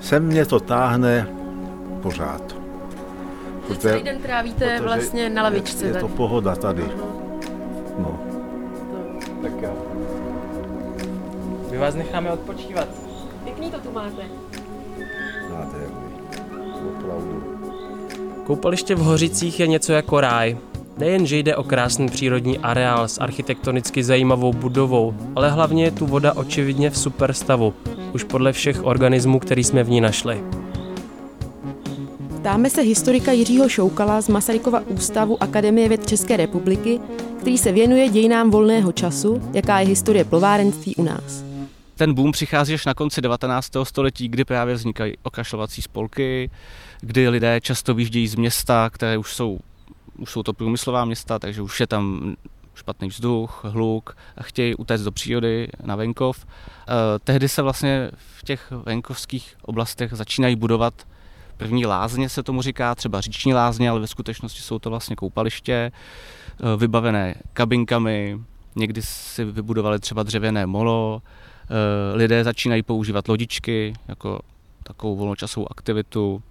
Sem 0.00 0.26
mě 0.26 0.46
to 0.46 0.60
táhne 0.60 1.28
pořád. 2.02 2.56
Protože, 3.66 3.80
celý 3.80 4.02
den 4.02 4.18
trávíte 4.18 4.80
vlastně 4.80 5.30
na 5.30 5.42
lavičce. 5.42 5.84
Je, 5.84 5.94
je 5.94 6.00
to 6.00 6.08
pohoda 6.08 6.56
tady. 6.56 6.84
No. 7.98 8.20
Tak 9.42 9.52
jo. 9.62 9.72
My 11.70 11.78
vás 11.78 11.94
necháme 11.94 12.32
odpočívat. 12.32 12.88
Pěkný 13.44 13.70
to 13.70 13.78
tu 13.78 13.92
máte. 13.92 14.22
Nádherný. 15.50 16.08
Opravdu. 16.96 17.47
Koupaliště 18.48 18.94
v 18.94 18.98
Hořicích 18.98 19.60
je 19.60 19.66
něco 19.66 19.92
jako 19.92 20.20
ráj. 20.20 20.56
Nejen, 20.98 21.26
že 21.26 21.38
jde 21.38 21.56
o 21.56 21.62
krásný 21.62 22.08
přírodní 22.08 22.58
areál 22.58 23.08
s 23.08 23.20
architektonicky 23.20 24.04
zajímavou 24.04 24.52
budovou, 24.52 25.14
ale 25.36 25.50
hlavně 25.50 25.84
je 25.84 25.90
tu 25.90 26.06
voda 26.06 26.32
očividně 26.32 26.90
v 26.90 26.98
super 26.98 27.32
stavu, 27.32 27.74
už 28.12 28.24
podle 28.24 28.52
všech 28.52 28.84
organismů, 28.84 29.38
který 29.38 29.64
jsme 29.64 29.84
v 29.84 29.90
ní 29.90 30.00
našli. 30.00 30.44
Ptáme 32.40 32.70
se 32.70 32.80
historika 32.80 33.32
Jiřího 33.32 33.68
Šoukala 33.68 34.20
z 34.20 34.28
Masarykova 34.28 34.82
ústavu 34.88 35.42
Akademie 35.42 35.88
věd 35.88 36.08
České 36.08 36.36
republiky, 36.36 37.00
který 37.40 37.58
se 37.58 37.72
věnuje 37.72 38.08
dějinám 38.08 38.50
volného 38.50 38.92
času, 38.92 39.42
jaká 39.52 39.80
je 39.80 39.86
historie 39.86 40.24
plovárenství 40.24 40.96
u 40.96 41.02
nás. 41.02 41.47
Ten 41.98 42.14
boom 42.14 42.32
přichází 42.32 42.74
až 42.74 42.86
na 42.86 42.94
konci 42.94 43.20
19. 43.20 43.72
století, 43.82 44.28
kdy 44.28 44.44
právě 44.44 44.74
vznikají 44.74 45.14
okašlovací 45.22 45.82
spolky, 45.82 46.50
kdy 47.00 47.28
lidé 47.28 47.60
často 47.60 47.94
vyjíždějí 47.94 48.28
z 48.28 48.34
města, 48.34 48.90
které 48.90 49.18
už 49.18 49.34
jsou, 49.34 49.58
už 50.18 50.30
jsou 50.30 50.42
to 50.42 50.52
průmyslová 50.52 51.04
města, 51.04 51.38
takže 51.38 51.62
už 51.62 51.80
je 51.80 51.86
tam 51.86 52.36
špatný 52.74 53.08
vzduch, 53.08 53.64
hluk 53.64 54.16
a 54.36 54.42
chtějí 54.42 54.74
utéct 54.74 55.04
do 55.04 55.12
přírody 55.12 55.68
na 55.84 55.96
venkov. 55.96 56.46
Eh, 56.46 56.92
tehdy 57.24 57.48
se 57.48 57.62
vlastně 57.62 58.10
v 58.16 58.44
těch 58.44 58.70
venkovských 58.70 59.56
oblastech 59.62 60.12
začínají 60.12 60.56
budovat 60.56 60.94
první 61.56 61.86
lázně, 61.86 62.28
se 62.28 62.42
tomu 62.42 62.62
říká, 62.62 62.94
třeba 62.94 63.20
říční 63.20 63.54
lázně, 63.54 63.90
ale 63.90 64.00
ve 64.00 64.06
skutečnosti 64.06 64.60
jsou 64.60 64.78
to 64.78 64.90
vlastně 64.90 65.16
koupaliště, 65.16 65.92
eh, 65.92 66.76
vybavené 66.76 67.34
kabinkami, 67.52 68.38
někdy 68.76 69.02
si 69.02 69.44
vybudovali 69.44 69.98
třeba 69.98 70.22
dřevěné 70.22 70.66
molo, 70.66 71.22
lidé 72.14 72.44
začínají 72.44 72.82
používat 72.82 73.28
lodičky 73.28 73.92
jako 74.08 74.40
takovou 74.82 75.16
volnočasovou 75.16 75.66
aktivitu, 75.70 76.42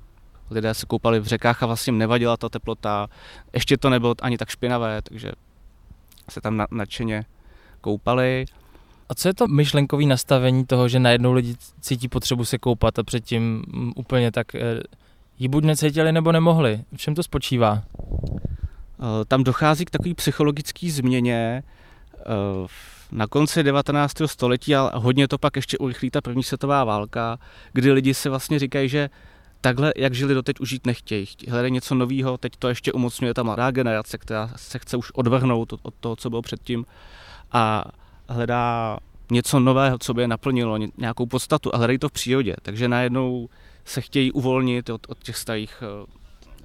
lidé 0.51 0.74
se 0.74 0.86
koupali 0.86 1.19
v 1.19 1.25
řekách 1.25 1.63
a 1.63 1.65
vlastně 1.65 1.93
nevadila 1.93 2.38
ta 2.38 2.50
teplota, 2.50 3.07
ještě 3.53 3.77
to 3.77 3.89
nebylo 3.89 4.15
ani 4.21 4.38
tak 4.38 4.50
špinavé, 4.50 5.01
takže 5.01 5.31
se 6.29 6.41
tam 6.41 6.65
nadšeně 6.71 7.25
koupali. 7.81 8.45
A 9.09 9.15
co 9.15 9.27
je 9.27 9.33
to 9.33 9.47
myšlenkový 9.47 10.05
nastavení 10.05 10.65
toho, 10.65 10.88
že 10.88 11.00
najednou 11.00 11.33
lidi 11.33 11.55
cítí 11.81 12.07
potřebu 12.07 12.45
se 12.45 12.57
koupat 12.57 13.00
a 13.00 13.03
předtím 13.03 13.63
mm, 13.67 13.91
úplně 13.95 14.31
tak 14.31 14.55
eh, 14.55 14.59
ji 15.39 15.47
buď 15.47 15.63
necítili 15.63 16.12
nebo 16.12 16.31
nemohli? 16.31 16.83
V 16.95 16.97
čem 16.97 17.15
to 17.15 17.24
spočívá? 17.24 17.83
Eh, 19.00 19.25
tam 19.27 19.43
dochází 19.43 19.86
k 19.86 19.89
takové 19.89 20.15
psychologické 20.15 20.91
změně 20.91 21.63
eh, 22.19 22.24
na 23.12 23.28
konci 23.28 23.64
19. 23.64 24.14
století 24.26 24.76
a 24.76 24.92
hodně 24.96 25.28
to 25.28 25.38
pak 25.38 25.56
ještě 25.56 25.78
urychlí 25.78 26.12
ta 26.12 26.22
první 26.22 26.44
světová 26.44 26.84
válka, 26.84 27.40
kdy 27.74 27.92
lidi 27.92 28.14
si 28.14 28.30
vlastně 28.30 28.60
říkají, 28.60 28.90
že 28.90 29.10
takhle, 29.62 29.94
jak 29.98 30.14
žili 30.14 30.34
doteď, 30.34 30.60
už 30.60 30.70
žít 30.70 30.86
nechtějí. 30.86 31.26
Hledají 31.50 31.74
něco 31.74 31.96
nového, 31.96 32.38
teď 32.38 32.54
to 32.60 32.68
ještě 32.68 32.92
umocňuje 32.92 33.34
ta 33.34 33.44
mladá 33.44 33.72
generace, 33.72 34.18
která 34.18 34.50
se 34.56 34.80
chce 34.80 34.98
už 34.98 35.12
odvrhnout 35.12 35.74
od 35.82 35.94
toho, 36.00 36.16
co 36.16 36.30
bylo 36.30 36.42
předtím 36.42 36.86
a 37.52 37.86
hledá 38.30 38.98
něco 39.32 39.60
nového, 39.60 39.98
co 39.98 40.14
by 40.14 40.22
je 40.22 40.28
naplnilo, 40.28 40.78
nějakou 40.98 41.26
podstatu 41.26 41.76
a 41.76 41.78
hledají 41.78 42.00
to 42.00 42.10
v 42.10 42.12
přírodě. 42.12 42.56
Takže 42.62 42.88
najednou 42.88 43.50
se 43.86 44.02
chtějí 44.02 44.32
uvolnit 44.32 44.90
od, 44.90 45.02
od 45.08 45.24
těch 45.24 45.38
starých 45.38 45.84
eh, 45.84 46.16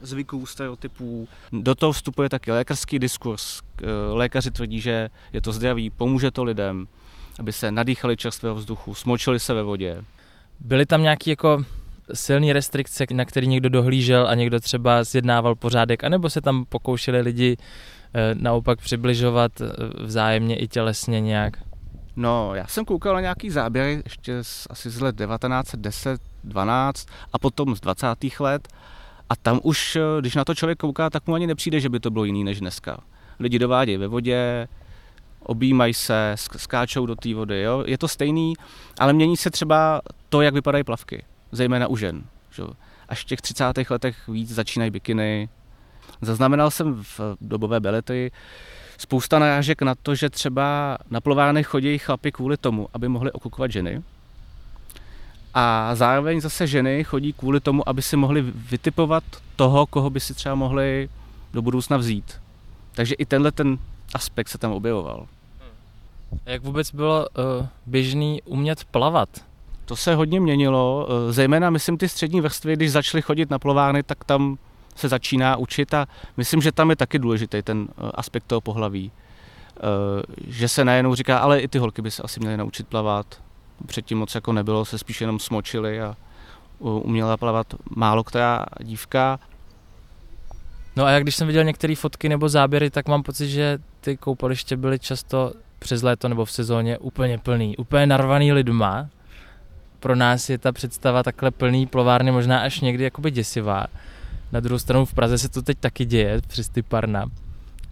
zvyků, 0.02 0.47
stereotypů. 0.47 1.28
Do 1.52 1.75
toho 1.75 1.92
vstupuje 1.92 2.28
taky 2.28 2.52
lékařský 2.52 2.99
diskurs. 2.99 3.61
Eh, 3.82 3.87
lékaři 4.12 4.50
tvrdí, 4.50 4.80
že 4.80 5.11
je 5.32 5.40
to 5.40 5.52
zdraví, 5.52 5.90
pomůže 5.90 6.30
to 6.30 6.44
lidem, 6.44 6.88
aby 7.38 7.52
se 7.52 7.71
nadýchali 7.71 8.16
čerstvého 8.16 8.54
vzduchu, 8.54 8.94
smočili 8.94 9.40
se 9.40 9.54
ve 9.54 9.62
vodě. 9.62 10.04
Byly 10.61 10.87
tam 10.87 11.02
nějaké 11.02 11.30
jako 11.30 11.64
silné 12.14 12.52
restrikce, 12.52 13.04
na 13.12 13.25
který 13.25 13.47
někdo 13.47 13.68
dohlížel 13.68 14.28
a 14.28 14.35
někdo 14.35 14.61
třeba 14.61 15.04
zjednával 15.04 15.54
pořádek, 15.54 16.04
anebo 16.04 16.30
se 16.30 16.40
tam 16.40 16.64
pokoušeli 16.68 17.21
lidi 17.21 17.56
eh, 18.14 18.35
naopak 18.35 18.78
přibližovat 18.80 19.52
vzájemně 20.04 20.56
i 20.56 20.68
tělesně 20.68 21.21
nějak? 21.21 21.56
No, 22.16 22.54
já 22.54 22.66
jsem 22.66 22.85
koukal 22.85 23.14
na 23.14 23.21
nějaký 23.21 23.50
záběry 23.50 24.02
ještě 24.04 24.44
z, 24.44 24.66
asi 24.71 24.90
z 24.90 25.00
let 25.00 25.16
1910, 25.16 26.21
12 26.44 27.06
a 27.32 27.38
potom 27.38 27.76
z 27.76 27.80
20. 27.80 28.06
let 28.40 28.68
a 29.33 29.37
tam 29.37 29.61
už, 29.62 29.99
když 30.21 30.35
na 30.35 30.45
to 30.45 30.55
člověk 30.55 30.79
kouká, 30.79 31.11
tak 31.11 31.27
mu 31.27 31.35
ani 31.35 31.47
nepřijde, 31.47 31.81
že 31.81 31.89
by 31.89 32.01
to 32.01 32.11
bylo 32.11 32.25
jiný 32.25 32.45
než 32.45 32.61
dneska. 32.61 33.01
Lidi 33.41 33.59
dovádějí 33.59 33.97
ve 33.97 34.09
vodě, 34.09 34.69
objímají 35.41 35.95
se, 35.95 36.35
skáčou 36.37 37.07
do 37.07 37.17
té 37.17 37.35
vody, 37.35 37.62
jo? 37.62 37.85
je 37.87 37.99
to 37.99 38.09
stejný, 38.09 38.55
ale 38.99 39.12
mění 39.12 39.37
se 39.37 39.51
třeba 39.51 40.01
to, 40.29 40.43
jak 40.43 40.55
vypadají 40.55 40.85
plavky, 40.85 41.25
zejména 41.53 41.87
u 41.87 41.97
žen. 41.97 42.25
Že? 42.51 42.62
Až 43.09 43.23
v 43.23 43.25
těch 43.25 43.41
30. 43.41 43.65
letech 43.91 44.29
víc 44.29 44.55
začínají 44.55 44.91
bikiny. 44.91 45.49
Zaznamenal 46.21 46.71
jsem 46.71 47.05
v 47.05 47.21
dobové 47.41 47.81
belety, 47.81 48.31
spousta 48.99 49.39
narážek 49.39 49.83
na 49.83 49.95
to, 49.95 50.15
že 50.15 50.31
třeba 50.31 50.99
na 51.11 51.21
plovárny 51.21 51.65
chodí 51.65 51.99
chlapi 51.99 52.33
kvůli 52.33 52.57
tomu, 52.57 52.89
aby 52.93 53.09
mohli 53.09 53.33
okukovat 53.33 53.71
ženy. 53.71 54.03
A 55.54 55.94
zároveň 55.94 56.40
zase 56.40 56.66
ženy 56.66 57.04
chodí 57.04 57.32
kvůli 57.32 57.61
tomu, 57.61 57.88
aby 57.88 58.02
si 58.02 58.16
mohli 58.16 58.42
vytipovat 58.42 59.25
toho, 59.56 59.87
koho 59.87 60.11
by 60.11 60.21
si 60.21 60.35
třeba 60.35 60.54
mohli 60.54 61.09
do 61.52 61.62
budoucna 61.62 61.97
vzít. 61.97 62.40
Takže 62.94 63.14
i 63.14 63.26
tenhle 63.26 63.52
ten 63.52 63.78
aspekt 64.14 64.49
se 64.49 64.59
tam 64.59 64.73
objevoval. 64.73 65.26
Jak 66.47 66.62
vůbec 66.62 66.94
bylo 66.94 67.26
uh, 67.61 67.66
běžný 67.87 68.42
umět 68.42 68.85
plavat? 68.85 69.28
To 69.85 69.97
se 69.97 70.14
hodně 70.14 70.40
měnilo, 70.40 71.06
uh, 71.06 71.32
zejména 71.32 71.71
myslím 71.71 71.99
ty 71.99 72.09
střední 72.09 72.40
vrstvy, 72.40 72.76
když 72.76 72.92
začaly 72.92 73.23
chodit 73.23 73.50
na 73.50 73.59
plovárny, 73.59 74.02
tak 74.02 74.25
tam 74.25 74.59
se 74.97 75.09
začíná 75.09 75.56
učit 75.56 75.94
a 75.94 76.06
myslím, 76.37 76.62
že 76.62 76.73
tam 76.73 76.90
je 76.90 76.97
taky 76.97 77.18
důležitý 77.18 77.62
ten 77.62 77.80
uh, 77.80 78.11
aspekt 78.14 78.44
toho 78.47 78.61
pohlaví. 78.61 79.11
Uh, 79.76 80.23
že 80.47 80.68
se 80.68 80.85
najednou 80.85 81.14
říká, 81.14 81.38
ale 81.38 81.61
i 81.61 81.68
ty 81.68 81.78
holky 81.78 82.02
by 82.02 82.11
se 82.11 82.23
asi 82.23 82.40
měly 82.40 82.56
naučit 82.56 82.87
plavat. 82.87 83.26
Předtím 83.87 84.19
moc 84.19 84.35
jako 84.35 84.53
nebylo, 84.53 84.85
se 84.85 84.99
spíš 84.99 85.21
jenom 85.21 85.39
smočili 85.39 86.01
a 86.01 86.17
uměla 86.79 87.37
plavat 87.37 87.75
málo 87.97 88.25
která 88.25 88.67
dívka. 88.81 89.39
No 90.97 91.05
a 91.05 91.11
jak 91.11 91.23
když 91.23 91.37
jsem 91.37 91.47
viděl 91.47 91.65
některé 91.65 91.97
fotky 91.97 92.29
nebo 92.29 92.49
záběry, 92.49 92.91
tak 92.91 93.09
mám 93.09 93.23
pocit, 93.23 93.49
že 93.49 93.79
ty 94.01 94.17
koupaliště 94.17 94.77
byly 94.77 94.99
často 94.99 95.53
přes 95.79 96.03
léto 96.03 96.29
nebo 96.29 96.45
v 96.45 96.53
sezóně 96.53 96.99
úplně 96.99 97.39
plný, 97.39 97.77
úplně 97.77 98.07
narvaný 98.07 98.53
lidma. 98.53 99.09
Pro 100.01 100.17
nás 100.17 100.51
je 100.51 100.59
ta 100.59 100.73
představa 100.73 101.23
takhle 101.23 101.51
plný 101.51 101.87
plovárny 101.87 102.33
možná 102.33 102.61
až 102.61 102.81
někdy 102.81 103.05
jakoby 103.05 103.31
děsivá. 103.31 103.87
Na 104.53 104.61
druhou 104.61 104.79
stranu 104.79 105.05
v 105.05 105.15
Praze 105.15 105.39
se 105.39 105.49
to 105.49 105.62
teď 105.62 105.79
taky 105.79 106.05
děje 106.05 106.41
přes 106.47 106.69
ty 106.69 106.83
parna. 106.83 107.27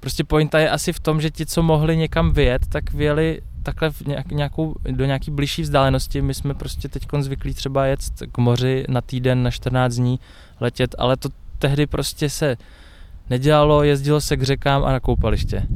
Prostě 0.00 0.25
pointa 0.25 0.59
je 0.59 0.70
asi 0.70 0.92
v 0.92 1.00
tom, 1.00 1.20
že 1.20 1.30
ti, 1.30 1.47
co 1.47 1.62
mohli 1.62 1.97
někam 1.97 2.32
vyjet, 2.32 2.66
tak 2.66 2.92
vyjeli 2.92 3.42
takhle 3.62 3.90
v 3.90 4.02
nějakou, 4.30 4.74
do 4.90 5.04
nějaký 5.04 5.30
blížší 5.30 5.62
vzdálenosti. 5.62 6.22
My 6.22 6.34
jsme 6.34 6.54
prostě 6.54 6.88
teď 6.88 7.06
zvyklí 7.20 7.54
třeba 7.54 7.86
jet 7.86 8.00
k 8.32 8.38
moři 8.38 8.84
na 8.88 9.00
týden, 9.00 9.42
na 9.42 9.50
14 9.50 9.94
dní 9.94 10.20
letět, 10.60 10.94
ale 10.98 11.16
to 11.16 11.28
tehdy 11.58 11.86
prostě 11.86 12.30
se 12.30 12.56
nedělalo, 13.30 13.82
jezdilo 13.82 14.20
se 14.20 14.36
k 14.36 14.42
řekám 14.42 14.84
a 14.84 14.92
na 14.92 15.00
koupaliště. 15.00 15.66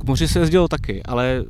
K 0.00 0.04
moři 0.04 0.28
se 0.28 0.38
jezdilo 0.38 0.68
taky, 0.68 1.02
ale 1.02 1.44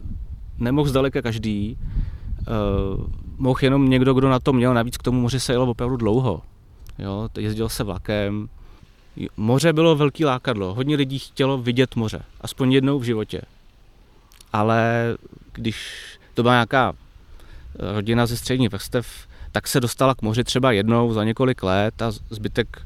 nemohl 0.58 0.88
zdaleka 0.88 1.22
každý. 1.22 1.78
Uh, 1.78 3.06
mohl 3.38 3.58
jenom 3.62 3.90
někdo, 3.90 4.14
kdo 4.14 4.28
na 4.28 4.40
to 4.40 4.52
měl, 4.52 4.74
navíc 4.74 4.96
k 4.96 5.02
tomu 5.02 5.20
moři 5.20 5.40
se 5.40 5.52
jelo 5.52 5.66
opravdu 5.66 5.96
dlouho. 5.96 6.42
Jo, 6.98 7.28
jezdil 7.38 7.68
se 7.68 7.84
vlakem. 7.84 8.48
Moře 9.36 9.72
bylo 9.72 9.96
velký 9.96 10.24
lákadlo, 10.24 10.74
hodně 10.74 10.96
lidí 10.96 11.18
chtělo 11.18 11.58
vidět 11.58 11.96
moře, 11.96 12.22
aspoň 12.40 12.72
jednou 12.72 12.98
v 12.98 13.02
životě. 13.02 13.42
Ale 14.52 15.16
když 15.54 15.96
to 16.34 16.42
byla 16.42 16.54
nějaká 16.54 16.92
eh, 16.92 17.92
rodina 17.92 18.26
ze 18.26 18.36
středních 18.36 18.70
vrstev, 18.70 19.26
tak 19.52 19.68
se 19.68 19.80
dostala 19.80 20.14
k 20.14 20.22
moři 20.22 20.44
třeba 20.44 20.72
jednou 20.72 21.12
za 21.12 21.24
několik 21.24 21.62
let 21.62 22.02
a 22.02 22.10
zbytek, 22.10 22.82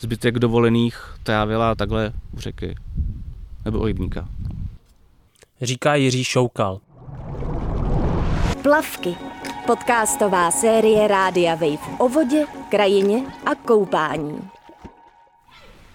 zbytek 0.00 0.38
dovolených 0.38 1.14
trávila 1.22 1.74
takhle 1.74 2.12
u 2.36 2.40
řeky 2.40 2.74
nebo 3.64 3.78
u 3.78 3.84
rybníka. 3.84 4.28
Říká 5.62 5.94
Jiří 5.94 6.24
Šoukal. 6.24 6.80
Plavky. 8.62 9.16
Podcastová 9.66 10.50
série 10.50 11.08
Rádia 11.08 11.54
Wave 11.54 11.96
o 11.98 12.08
vodě, 12.08 12.44
krajině 12.70 13.22
a 13.46 13.54
koupání. 13.54 14.40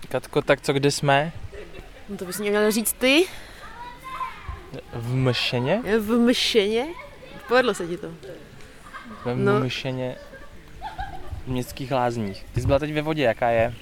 Katko, 0.10 0.41
tak 0.41 0.62
co 0.62 0.74
kde 0.74 0.91
jsme? 0.91 1.32
No 2.10 2.17
to 2.17 2.25
bys 2.25 2.39
mě 2.39 2.50
měl 2.50 2.72
říct 2.72 2.94
ty. 2.94 3.25
V 4.94 5.15
Mšeně? 5.15 5.82
V 6.00 6.12
Mšeně? 6.20 6.86
Povedlo 7.47 7.73
se 7.73 7.88
ti 7.88 7.97
to. 7.97 8.08
V 9.26 9.36
no. 9.36 9.60
Mšeně 9.60 10.15
v 11.45 11.47
městských 11.47 11.91
lázních. 11.91 12.45
Ty 12.54 12.62
jsi 12.62 12.67
byla 12.67 12.80
teď 12.80 12.93
ve 12.93 13.02
vodě, 13.02 13.23
jaká 13.23 13.50
je? 13.50 13.73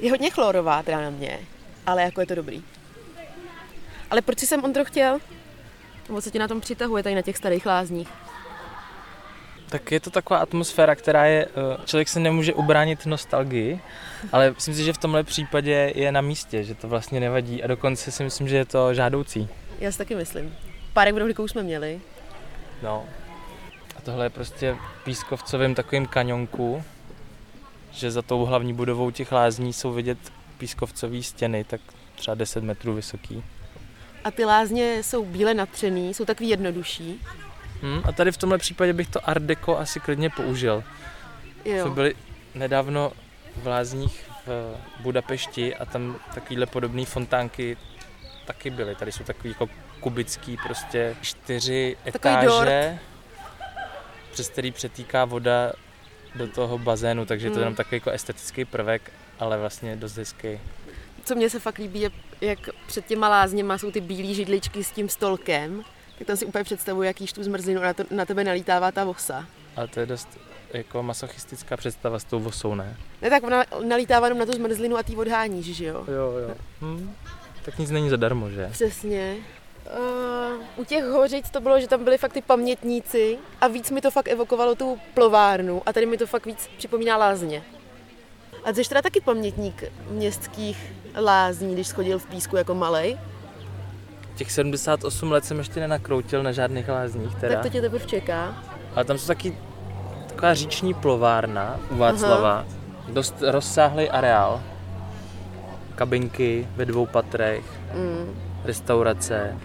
Je 0.00 0.10
hodně 0.10 0.30
chlorová 0.30 0.82
teda 0.82 1.00
na 1.00 1.10
mě, 1.10 1.38
ale 1.86 2.02
jako 2.02 2.20
je 2.20 2.26
to 2.26 2.34
dobrý. 2.34 2.62
Ale 4.10 4.22
proč 4.22 4.38
jsem 4.38 4.64
Ondro 4.64 4.84
chtěl? 4.84 5.18
Nebo 6.08 6.22
co 6.22 6.30
tě 6.30 6.38
na 6.38 6.48
tom 6.48 6.60
přitahuje 6.60 7.02
tady 7.02 7.14
na 7.14 7.22
těch 7.22 7.36
starých 7.36 7.66
lázních? 7.66 8.08
Tak 9.68 9.92
je 9.92 10.00
to 10.00 10.10
taková 10.10 10.40
atmosféra, 10.40 10.94
která 10.94 11.24
je, 11.24 11.46
eh, 11.46 11.86
člověk 11.86 12.08
se 12.08 12.20
nemůže 12.20 12.54
ubránit 12.54 13.06
nostalgii, 13.06 13.80
ale 14.32 14.50
myslím 14.50 14.74
si, 14.74 14.84
že 14.84 14.92
v 14.92 14.98
tomhle 14.98 15.24
případě 15.24 15.92
je 15.94 16.12
na 16.12 16.20
místě, 16.20 16.64
že 16.64 16.74
to 16.74 16.88
vlastně 16.88 17.20
nevadí 17.20 17.62
a 17.62 17.66
dokonce 17.66 18.10
si 18.10 18.24
myslím, 18.24 18.48
že 18.48 18.56
je 18.56 18.64
to 18.64 18.94
žádoucí. 18.94 19.48
Já 19.82 19.92
si 19.92 19.98
taky 19.98 20.14
myslím. 20.14 20.56
Párek 20.92 21.16
rohlíků 21.16 21.48
jsme 21.48 21.62
měli. 21.62 22.00
No. 22.82 23.04
A 23.96 24.00
tohle 24.00 24.26
je 24.26 24.30
prostě 24.30 24.76
pískovcovým 25.04 25.74
takovým 25.74 26.06
kaňonku, 26.06 26.84
že 27.90 28.10
za 28.10 28.22
tou 28.22 28.44
hlavní 28.44 28.74
budovou 28.74 29.10
těch 29.10 29.32
lázní 29.32 29.72
jsou 29.72 29.92
vidět 29.92 30.18
pískovcové 30.58 31.22
stěny, 31.22 31.64
tak 31.64 31.80
třeba 32.14 32.34
10 32.34 32.64
metrů 32.64 32.94
vysoký. 32.94 33.44
A 34.24 34.30
ty 34.30 34.44
lázně 34.44 35.02
jsou 35.02 35.24
bíle 35.24 35.54
natřený, 35.54 36.14
jsou 36.14 36.24
takový 36.24 36.48
jednodušší. 36.48 37.20
Hmm, 37.82 38.00
a 38.04 38.12
tady 38.12 38.32
v 38.32 38.36
tomhle 38.36 38.58
případě 38.58 38.92
bych 38.92 39.08
to 39.08 39.28
Art 39.28 39.42
Deco 39.42 39.78
asi 39.78 40.00
klidně 40.00 40.30
použil. 40.30 40.84
Jo. 41.64 41.84
Jsme 41.84 41.94
byli 41.94 42.14
nedávno 42.54 43.12
v 43.56 43.66
lázních 43.66 44.30
v 44.46 44.76
Budapešti 45.00 45.76
a 45.76 45.84
tam 45.84 46.16
takovýhle 46.34 46.66
podobné 46.66 47.04
fontánky 47.04 47.76
taky 48.44 48.70
byly. 48.70 48.94
Tady 48.94 49.12
jsou 49.12 49.24
takový 49.24 49.48
jako 49.48 49.68
kubický 50.00 50.56
prostě 50.56 51.16
čtyři 51.20 51.96
Takový 52.12 52.34
etáže, 52.34 52.98
přes 54.32 54.48
který 54.48 54.70
přetýká 54.70 55.24
voda 55.24 55.72
do 56.34 56.46
toho 56.46 56.78
bazénu, 56.78 57.26
takže 57.26 57.46
hmm. 57.46 57.54
to 57.54 57.60
je 57.60 57.62
jenom 57.62 57.74
takový 57.74 57.96
jako 57.96 58.10
estetický 58.10 58.64
prvek, 58.64 59.12
ale 59.38 59.58
vlastně 59.58 59.96
dost 59.96 60.16
hezký. 60.16 60.60
Co 61.24 61.34
mně 61.34 61.50
se 61.50 61.60
fakt 61.60 61.78
líbí, 61.78 62.00
je, 62.00 62.10
jak 62.40 62.58
před 62.86 63.06
těma 63.06 63.28
lázněma 63.28 63.78
jsou 63.78 63.90
ty 63.90 64.00
bílé 64.00 64.34
židličky 64.34 64.84
s 64.84 64.90
tím 64.90 65.08
stolkem, 65.08 65.84
tak 66.18 66.26
tam 66.26 66.36
si 66.36 66.46
úplně 66.46 66.64
představuji, 66.64 67.02
jak 67.02 67.20
jíš 67.20 67.32
tu 67.32 67.42
zmrzlinu 67.44 67.80
a 67.80 67.84
na, 67.84 67.94
to, 67.94 68.04
na 68.10 68.24
tebe 68.24 68.44
nalítává 68.44 68.92
ta 68.92 69.04
vosa. 69.04 69.46
Ale 69.76 69.88
to 69.88 70.00
je 70.00 70.06
dost 70.06 70.38
jako 70.72 71.02
masochistická 71.02 71.76
představa 71.76 72.18
s 72.18 72.24
tou 72.24 72.40
vosou, 72.40 72.74
ne? 72.74 72.96
Ne, 73.22 73.30
tak 73.30 73.42
ona 73.44 73.64
nalítává 73.88 74.26
jenom 74.26 74.38
na 74.38 74.46
tu 74.46 74.52
zmrzlinu 74.52 74.96
a 74.96 75.02
ty 75.02 75.16
odháníš, 75.16 75.66
že 75.76 75.84
jo? 75.84 76.04
Jo, 76.08 76.32
jo. 76.48 76.54
Hm, 76.80 77.14
tak 77.64 77.78
nic 77.78 77.90
není 77.90 78.10
zadarmo, 78.10 78.50
že? 78.50 78.68
Přesně. 78.72 79.36
Uh, 79.98 80.62
u 80.76 80.84
těch 80.84 81.04
hořic 81.04 81.50
to 81.50 81.60
bylo, 81.60 81.80
že 81.80 81.88
tam 81.88 82.04
byli 82.04 82.18
fakt 82.18 82.32
ty 82.32 82.42
pamětníci 82.42 83.38
a 83.60 83.68
víc 83.68 83.90
mi 83.90 84.00
to 84.00 84.10
fakt 84.10 84.28
evokovalo 84.28 84.74
tu 84.74 84.98
plovárnu 85.14 85.82
a 85.86 85.92
tady 85.92 86.06
mi 86.06 86.18
to 86.18 86.26
fakt 86.26 86.46
víc 86.46 86.70
připomíná 86.78 87.16
lázně. 87.16 87.62
A 88.64 88.72
jsi 88.72 88.88
teda 88.88 89.02
taky 89.02 89.20
pamětník 89.20 89.84
městských 90.10 90.92
lázní, 91.20 91.74
když 91.74 91.86
schodil 91.86 92.18
v 92.18 92.26
písku 92.26 92.56
jako 92.56 92.74
malej? 92.74 93.18
Těch 94.34 94.52
78 94.52 95.32
let 95.32 95.44
jsem 95.44 95.58
ještě 95.58 95.80
nenakroutil 95.80 96.42
na 96.42 96.52
žádných 96.52 96.88
lázních 96.88 97.34
teda. 97.34 97.54
Tak 97.54 97.62
to 97.62 97.68
tě 97.68 97.80
teprve 97.80 98.06
čeká. 98.06 98.64
Ale 98.94 99.04
tam 99.04 99.18
jsou 99.18 99.26
taky 99.26 99.58
taková 100.28 100.54
říční 100.54 100.94
plovárna 100.94 101.80
u 101.90 101.96
Václava. 101.96 102.52
Aha. 102.52 102.66
Dost 103.08 103.34
rozsáhlý 103.40 104.10
areál. 104.10 104.62
Kabinky 106.02 106.68
ve 106.76 106.84
dvou 106.84 107.06
patrech, 107.06 107.64
mm. 107.94 108.34
restaurace. 108.64 109.56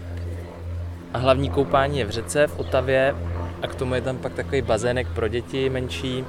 A 1.14 1.18
hlavní 1.18 1.50
koupání 1.50 1.98
je 1.98 2.04
v 2.04 2.10
řece 2.10 2.46
v 2.46 2.58
Otavě 2.58 3.14
a 3.62 3.66
k 3.66 3.74
tomu 3.74 3.94
je 3.94 4.00
tam 4.00 4.18
pak 4.18 4.34
takový 4.34 4.62
bazének 4.62 5.08
pro 5.08 5.28
děti 5.28 5.70
menší, 5.70 6.24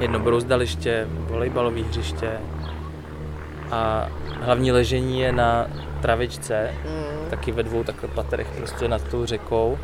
jedno 0.00 0.18
brouzdaliště, 0.18 1.06
volejbalové 1.10 1.80
hřiště 1.80 2.30
a 3.70 4.08
hlavní 4.40 4.72
ležení 4.72 5.20
je 5.20 5.32
na 5.32 5.66
travičce, 6.02 6.70
mm. 6.84 7.30
taky 7.30 7.52
ve 7.52 7.62
dvou 7.62 7.84
takhle 7.84 8.08
paterech 8.08 8.48
prostě 8.56 8.88
nad 8.88 9.02
tou 9.02 9.26
řekou. 9.26 9.78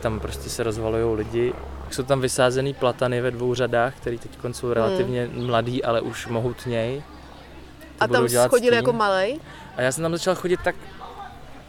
Tam 0.00 0.20
prostě 0.20 0.50
se 0.50 0.62
rozvalují 0.62 1.16
lidi. 1.16 1.52
Jsou 1.90 2.02
tam 2.02 2.20
vysázený 2.20 2.74
platany 2.74 3.20
ve 3.20 3.30
dvou 3.30 3.54
řadách, 3.54 3.94
které 3.96 4.18
teď 4.18 4.38
jsou 4.52 4.72
relativně 4.72 5.30
mm. 5.32 5.46
mladý, 5.46 5.84
ale 5.84 6.00
už 6.00 6.26
mohutněj. 6.26 7.02
A 8.02 8.06
tam 8.08 8.48
chodili 8.48 8.76
jako 8.76 8.92
malej? 8.92 9.40
A 9.76 9.82
já 9.82 9.92
jsem 9.92 10.02
tam 10.02 10.12
začal 10.12 10.34
chodit 10.34 10.60
tak 10.64 10.74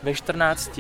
ve 0.04 0.14
14, 0.14 0.80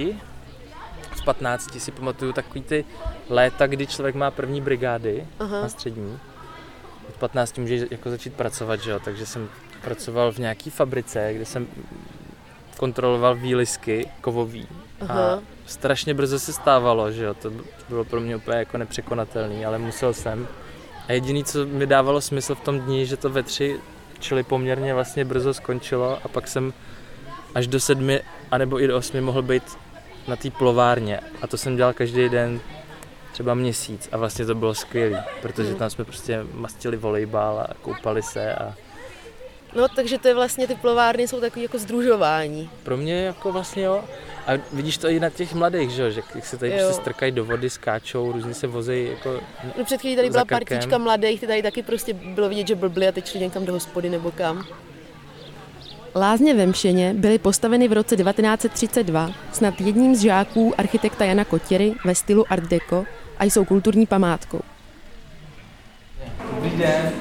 v 1.11 1.25
15 1.25 1.79
si 1.79 1.91
pamatuju 1.91 2.33
takový 2.33 2.61
ty 2.61 2.85
léta, 3.29 3.67
kdy 3.67 3.87
člověk 3.87 4.15
má 4.15 4.31
první 4.31 4.61
brigády 4.61 5.27
Aha. 5.39 5.61
na 5.61 5.69
střední. 5.69 6.19
V 7.15 7.17
15 7.17 7.57
může 7.57 7.87
jako 7.91 8.09
začít 8.09 8.33
pracovat, 8.33 8.79
že 8.79 8.91
jo? 8.91 8.99
takže 8.99 9.25
jsem 9.25 9.49
pracoval 9.81 10.31
v 10.31 10.37
nějaký 10.37 10.69
fabrice, 10.69 11.33
kde 11.33 11.45
jsem 11.45 11.67
kontroloval 12.77 13.35
výlisky 13.35 14.11
kovový. 14.21 14.67
Aha. 15.01 15.33
A 15.33 15.39
strašně 15.65 16.13
brzo 16.13 16.39
se 16.39 16.53
stávalo, 16.53 17.11
že 17.11 17.23
jo, 17.23 17.33
to 17.33 17.51
bylo 17.89 18.05
pro 18.05 18.19
mě 18.19 18.35
úplně 18.35 18.57
jako 18.57 18.77
nepřekonatelný, 18.77 19.65
ale 19.65 19.77
musel 19.79 20.13
jsem. 20.13 20.47
A 21.07 21.11
jediný, 21.11 21.43
co 21.43 21.65
mi 21.65 21.85
dávalo 21.85 22.21
smysl 22.21 22.55
v 22.55 22.59
tom 22.59 22.79
dní, 22.79 23.05
že 23.05 23.17
to 23.17 23.29
ve 23.29 23.43
tři, 23.43 23.79
čili 24.23 24.43
poměrně 24.43 24.93
vlastně 24.93 25.25
brzo 25.25 25.53
skončilo 25.53 26.19
a 26.23 26.27
pak 26.27 26.47
jsem 26.47 26.73
až 27.55 27.67
do 27.67 27.79
sedmi, 27.79 28.21
anebo 28.51 28.81
i 28.81 28.88
do 28.88 28.97
osmi 28.97 29.21
mohl 29.21 29.41
být 29.41 29.63
na 30.27 30.36
té 30.36 30.51
plovárně. 30.51 31.19
A 31.41 31.47
to 31.47 31.57
jsem 31.57 31.75
dělal 31.75 31.93
každý 31.93 32.29
den 32.29 32.59
třeba 33.31 33.53
měsíc 33.53 34.09
a 34.12 34.17
vlastně 34.17 34.45
to 34.45 34.55
bylo 34.55 34.73
skvělé, 34.75 35.23
protože 35.41 35.69
Hmm. 35.69 35.77
tam 35.77 35.89
jsme 35.89 36.05
prostě 36.05 36.39
mastili 36.53 36.97
volejbal 36.97 37.59
a 37.59 37.67
koupali 37.81 38.23
se 38.23 38.55
a 38.55 38.73
No, 39.75 39.88
takže 39.88 40.17
to 40.17 40.27
je 40.27 40.33
vlastně, 40.33 40.67
ty 40.67 40.75
plovárny 40.75 41.27
jsou 41.27 41.39
takový 41.41 41.63
jako 41.63 41.77
združování. 41.79 42.69
pro 42.83 42.97
mě 42.97 43.25
jako 43.25 43.51
vlastně 43.51 43.83
jo. 43.83 44.03
A 44.47 44.51
vidíš 44.73 44.97
to 44.97 45.10
i 45.10 45.19
na 45.19 45.29
těch 45.29 45.53
mladých, 45.53 45.89
že, 45.89 46.03
jo, 46.03 46.10
že 46.10 46.21
jak 46.36 46.45
se 46.45 46.58
tady 46.58 46.71
Jo. 46.71 46.77
prostě 46.77 47.01
strkají 47.01 47.32
do 47.32 47.45
vody, 47.45 47.69
skáčou, 47.69 48.32
různě 48.32 48.53
se 48.53 48.67
vozejí 48.67 49.10
jako 49.10 49.39
No 49.77 49.86
před 49.86 50.01
chvílí 50.01 50.15
tady 50.15 50.29
byla 50.29 50.45
partička 50.45 50.97
mladých, 50.97 51.39
ty 51.39 51.47
tady 51.47 51.62
taky 51.62 51.84
prostě 51.84 52.13
bylo 52.13 52.49
vidět, 52.49 52.67
že 52.67 52.75
blbli 52.75 53.08
a 53.08 53.12
teď 53.12 53.25
šli 53.27 53.39
někam 53.39 53.65
do 53.65 53.73
hospody 53.73 54.10
nebo 54.10 54.32
kam. 54.32 54.65
Lázně 56.15 56.53
ve 56.53 56.65
Mšeně 56.65 57.13
byly 57.13 57.39
postaveny 57.39 57.88
v 57.88 57.93
roce 57.93 58.15
1932 58.15 59.32
snad 59.51 59.82
jedním 59.82 60.15
z 60.15 60.21
žáků 60.21 60.73
architekta 60.77 61.25
Jana 61.25 61.45
Kotěry 61.45 61.93
ve 62.06 62.15
stylu 62.15 62.45
Art 62.49 62.63
Deco 62.63 63.06
a 63.38 63.43
jsou 63.43 63.65
kulturní 63.65 64.06
památkou. 64.06 64.60
Dobrý 66.56 66.77
den. 66.77 67.12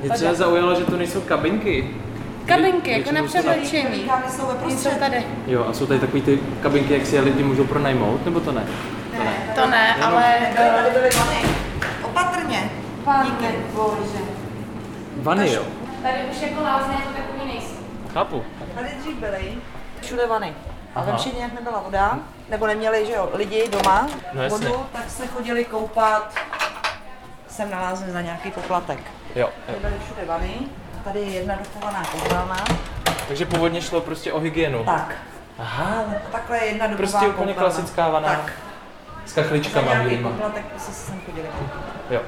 Mě 0.00 0.10
třeba 0.10 0.34
zaujalo, 0.34 0.74
že 0.74 0.84
to 0.84 0.96
nejsou 0.96 1.20
kabinky. 1.20 1.90
Kabinky, 2.46 2.90
jako 2.90 3.12
na 3.12 3.22
převlečení. 3.22 4.10
Jsou 4.68 4.90
tady. 4.98 5.26
Jo, 5.46 5.64
a 5.68 5.72
jsou 5.72 5.86
tady 5.86 6.00
takový 6.00 6.22
ty 6.22 6.38
kabinky, 6.62 6.94
jak 6.94 7.06
si 7.06 7.14
je 7.14 7.20
lidi 7.20 7.42
můžou 7.42 7.64
pronajmout, 7.64 8.24
nebo 8.24 8.40
to 8.40 8.52
ne? 8.52 8.64
To 9.16 9.24
ne. 9.24 9.34
To 9.54 9.66
ne, 9.66 9.94
Jenom- 9.98 10.12
ale... 10.14 10.24
Tady 10.56 10.90
byly 10.90 11.10
vany. 11.18 11.36
Opatrně. 12.04 12.70
Díky, 13.24 13.54
bože. 13.74 14.18
Vany, 15.16 15.52
jo. 15.52 15.62
Tady 16.02 16.14
už 16.30 16.42
jako 16.42 16.62
lázně 16.62 16.94
to 16.96 17.12
takový 17.22 17.48
nejsou. 17.52 17.76
Chápu. 18.14 18.44
Tady 18.74 18.88
dřív 19.00 19.16
byly 19.16 19.54
všude 20.02 20.26
vany. 20.26 20.54
A 20.94 21.02
ve 21.02 21.12
Mšině, 21.12 21.42
jak 21.42 21.52
nebyla 21.52 21.80
voda, 21.80 22.18
nebo 22.50 22.66
neměli, 22.66 23.06
že 23.06 23.12
jo, 23.12 23.30
lidi 23.34 23.68
doma 23.68 24.08
No 24.32 24.42
jasně. 24.42 24.68
vodu, 24.68 24.86
tak 24.92 25.10
se 25.10 25.26
chodili 25.26 25.64
koupat 25.64 26.34
sem 27.48 27.70
na 27.70 27.80
lázně 27.80 28.12
za 28.12 28.20
nějaký 28.20 28.50
poplatek. 28.50 28.98
Jo, 29.36 29.48
Tady 29.66 29.78
jo. 29.78 29.88
byly 29.88 29.94
všude 30.04 30.24
vany. 30.26 30.54
Tady 31.06 31.20
je 31.20 31.26
jedna 31.30 31.54
dochovaná 31.54 32.02
koupelna. 32.12 32.64
Takže 33.28 33.46
původně 33.46 33.82
šlo 33.82 34.00
prostě 34.00 34.32
o 34.32 34.40
hygienu. 34.40 34.84
Tak. 34.84 35.14
Aha. 35.58 36.04
Takhle 36.32 36.58
je 36.58 36.64
jedna 36.64 36.86
dochovaná 36.86 36.96
Prostě 36.96 37.28
úplně 37.28 37.52
koupelna. 37.54 37.70
klasická 37.72 38.08
vana. 38.08 38.28
Tak. 38.28 38.52
S 39.26 39.34
Za 39.34 39.42
kachličkama 39.42 39.94
nějaký 39.94 40.16
prostě 40.16 40.78
se 40.78 40.92
sem 40.92 41.20
chodili. 41.26 41.48
Jo. 42.10 42.20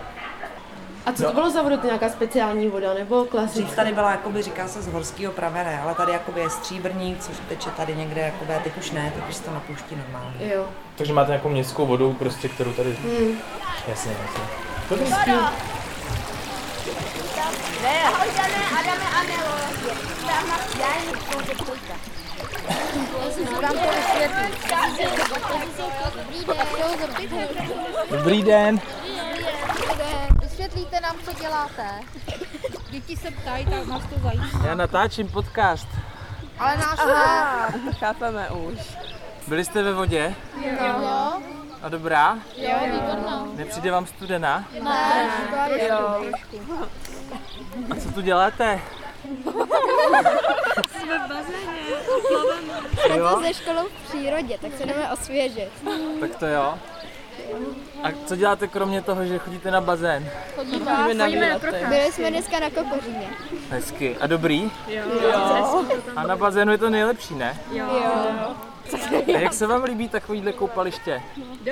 A 1.07 1.13
co 1.13 1.23
to 1.23 1.33
bylo 1.33 1.51
za 1.51 1.63
voda? 1.63 1.77
To 1.77 1.87
nějaká 1.87 2.09
speciální 2.09 2.69
voda 2.69 2.95
nebo 2.95 3.21
Dřív 3.21 3.31
klasická? 3.31 3.77
tady 3.77 3.93
byla, 3.93 4.11
jakoby, 4.11 4.43
říká 4.43 4.69
se 4.69 4.83
z 4.83 4.87
horského 4.93 5.33
pramene, 5.33 5.81
ale 5.81 5.95
tady 5.95 6.13
jakoby 6.13 6.41
je 6.41 6.51
stříbrník, 6.51 7.21
což 7.21 7.37
teče 7.49 7.71
tady 7.71 7.97
někde, 7.97 8.21
jakoby, 8.21 8.55
a 8.55 8.59
teď 8.59 8.77
už 8.79 8.91
ne, 8.91 9.13
teď 9.15 9.29
už 9.29 9.37
se 9.37 9.43
to 9.43 9.51
napouští 9.55 9.97
normálně. 9.97 10.55
Jo. 10.55 10.65
Takže 10.97 11.13
máte 11.13 11.31
nějakou 11.31 11.49
městskou 11.49 11.87
vodu, 11.87 12.13
prostě, 12.13 12.49
kterou 12.49 12.73
tady... 12.73 12.93
Hmm. 13.03 13.39
Jasně, 13.89 14.13
jasně. 14.23 14.43
Ne, 17.83 18.05
Hoďane, 18.09 18.61
Adame 18.79 19.09
a 19.19 19.23
Nelo. 19.23 19.57
Tam 20.27 20.49
na 20.49 20.59
Já 23.53 23.61
vám 23.61 23.73
to 23.73 23.89
vysvětlím. 23.97 24.49
Dobrý 28.11 28.43
den. 28.43 28.81
Vysvětlíte 30.43 31.01
nám, 31.01 31.17
co 31.25 31.33
děláte. 31.33 32.01
Děti 32.91 33.17
se 33.17 33.31
ptají, 33.31 33.67
tak 33.67 33.87
nás 33.87 34.03
to 34.03 34.21
zajímá. 34.23 34.47
Já 34.67 34.75
natáčím 34.75 35.29
podcast. 35.29 35.89
Ale 36.59 36.77
nás 36.77 36.99
Aha, 36.99 37.69
to 37.85 37.93
chápeme 37.99 38.51
už. 38.51 38.79
Byli 39.49 39.65
jste 39.65 39.83
ve 39.83 39.93
vodě? 39.93 40.35
Jo. 40.65 41.33
A 41.83 41.89
dobrá? 41.89 42.39
Jo, 42.57 42.75
výborná. 42.85 43.47
Nepřijde 43.55 43.91
vám 43.91 44.07
studená? 44.07 44.65
Ne, 44.83 45.31
Jo. 45.89 46.25
A 47.91 47.95
co 48.03 48.13
tu 48.13 48.21
děláte? 48.21 48.81
Jsme 51.01 51.19
v 51.19 51.29
bazéně. 51.29 51.89
Jo? 53.17 53.31
To 53.35 53.41
ze 53.43 53.55
školou 53.55 53.85
v 53.89 54.09
přírodě, 54.09 54.59
tak 54.59 54.73
se 54.79 54.87
jdeme 54.87 55.13
osvěžit. 55.13 55.69
Tak 56.21 56.37
to 56.37 56.47
jo. 56.47 56.75
A 58.03 58.09
co 58.27 58.37
děláte 58.37 58.67
kromě 58.69 59.03
toho, 59.03 59.25
že 59.25 59.39
chodíte 59.39 59.71
na 59.71 59.81
bazén? 59.81 60.31
Chodíme, 60.57 60.97
Chodíme 60.97 61.15
na 61.15 61.27
výlety. 61.27 61.67
Byli 61.89 62.13
jsme 62.13 62.31
dneska 62.31 62.59
na 62.61 62.71
Kokoříně. 62.71 63.29
Hezky. 63.71 64.17
A 64.21 64.27
dobrý? 64.27 64.71
Jo. 64.89 65.85
A 66.17 66.27
na 66.27 66.37
bazénu 66.37 66.73
je 66.73 66.79
to 66.79 66.91
nejlepší, 66.91 67.35
ne? 67.35 67.59
Jo. 67.73 67.87
A 69.35 69.39
jak 69.39 69.53
se 69.53 69.67
vám 69.67 69.85
líbí 69.85 70.09
takovýhle 70.09 70.53
koupaliště? 70.53 71.23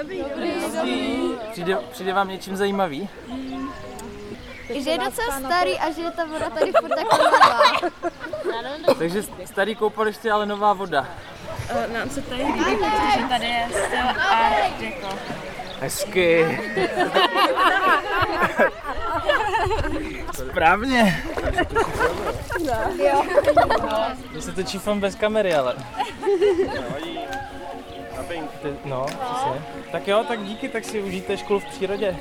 Dobrý, 0.00 0.18
dobrý. 0.18 0.50
Přijde, 1.52 1.76
přijde 1.90 2.12
vám 2.12 2.28
něčím 2.28 2.56
zajímavý? 2.56 3.08
Že 4.74 4.90
je 4.90 4.98
docela 4.98 5.40
starý 5.40 5.78
a 5.78 5.90
že 5.92 6.02
je 6.02 6.10
ta 6.10 6.24
voda 6.24 6.50
tady 6.50 6.72
furt 6.80 6.88
taková. 6.94 7.60
Takže 8.98 9.22
starý 9.44 9.74
koupaliště, 9.76 10.32
ale 10.32 10.46
nová 10.46 10.72
voda. 10.72 11.06
Nám 11.92 12.10
se 12.10 12.22
tady 12.22 12.42
líbí, 12.44 12.64
protože 12.76 13.28
tady 13.28 13.46
je 13.46 13.68
styl 13.70 14.08
art 14.30 14.72
deco. 14.80 15.18
Hezky. 15.80 16.58
Správně. 20.50 21.22
Jo. 22.98 23.24
Vy 24.32 24.42
se 24.42 24.52
točí 24.52 24.78
film 24.78 25.00
bez 25.00 25.14
kamery, 25.14 25.54
ale. 25.54 25.74
Ty- 28.62 28.76
No, 28.84 29.06
přesně. 29.06 29.62
Tak 29.92 30.08
jo, 30.08 30.24
tak 30.28 30.42
díky, 30.44 30.68
tak 30.68 30.84
si 30.84 31.02
užijte 31.02 31.36
školu 31.36 31.60
v 31.60 31.64
přírodě. 31.64 32.16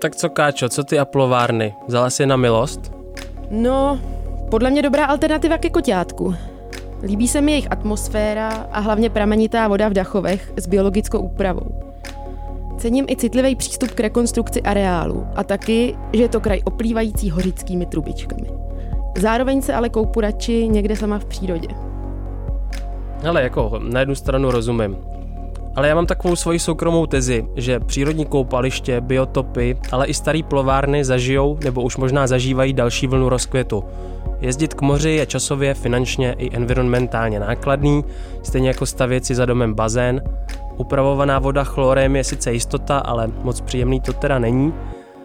Tak 0.00 0.16
co 0.16 0.30
Káčo, 0.30 0.68
co 0.68 0.84
ty 0.84 0.98
aplovárny? 0.98 1.74
Vzala 1.88 2.10
si 2.10 2.22
je 2.22 2.26
na 2.26 2.36
milost? 2.36 2.92
No, 3.50 4.00
podle 4.50 4.70
mě 4.70 4.82
dobrá 4.82 5.06
alternativa 5.06 5.58
ke 5.58 5.70
koťátku. 5.70 6.34
Líbí 7.02 7.28
se 7.28 7.40
mi 7.40 7.52
jejich 7.52 7.72
atmosféra 7.72 8.48
a 8.48 8.80
hlavně 8.80 9.10
pramenitá 9.10 9.68
voda 9.68 9.88
v 9.88 9.92
Dachovech 9.92 10.52
s 10.56 10.66
biologickou 10.66 11.18
úpravou. 11.18 11.92
Cením 12.78 13.06
i 13.08 13.16
citlivý 13.16 13.56
přístup 13.56 13.90
k 13.90 14.00
rekonstrukci 14.00 14.62
areálu 14.62 15.26
a 15.34 15.44
taky, 15.44 15.96
že 16.12 16.22
je 16.22 16.28
to 16.28 16.40
kraj 16.40 16.60
oplývající 16.64 17.30
hořickými 17.30 17.86
trubičkami. 17.86 18.50
Zároveň 19.18 19.62
se 19.62 19.74
ale 19.74 19.88
koupu 19.88 20.20
radši 20.20 20.68
někde 20.68 20.96
sama 20.96 21.18
v 21.18 21.24
přírodě. 21.24 21.68
Ale 23.28 23.42
jako 23.42 23.80
na 23.82 24.00
jednu 24.00 24.14
stranu 24.14 24.50
rozumím. 24.50 24.96
Ale 25.76 25.88
já 25.88 25.94
mám 25.94 26.06
takovou 26.06 26.36
svoji 26.36 26.58
soukromou 26.58 27.06
tezi, 27.06 27.46
že 27.56 27.80
přírodní 27.80 28.24
koupaliště, 28.24 29.00
biotopy, 29.00 29.76
ale 29.92 30.06
i 30.06 30.14
starý 30.14 30.42
plovárny 30.42 31.04
zažijou 31.04 31.58
nebo 31.64 31.82
už 31.82 31.96
možná 31.96 32.26
zažívají 32.26 32.72
další 32.72 33.06
vlnu 33.06 33.28
rozkvětu. 33.28 33.84
Jezdit 34.40 34.74
k 34.74 34.82
moři 34.82 35.10
je 35.10 35.26
časově, 35.26 35.74
finančně 35.74 36.34
i 36.38 36.56
environmentálně 36.56 37.40
nákladný, 37.40 38.04
stejně 38.42 38.68
jako 38.68 38.86
stavět 38.86 39.24
si 39.24 39.34
za 39.34 39.46
domem 39.46 39.74
bazén. 39.74 40.22
Upravovaná 40.76 41.38
voda 41.38 41.64
chlorem 41.64 42.16
je 42.16 42.24
sice 42.24 42.52
jistota, 42.52 42.98
ale 42.98 43.28
moc 43.42 43.60
příjemný 43.60 44.00
to 44.00 44.12
teda 44.12 44.38
není. 44.38 44.74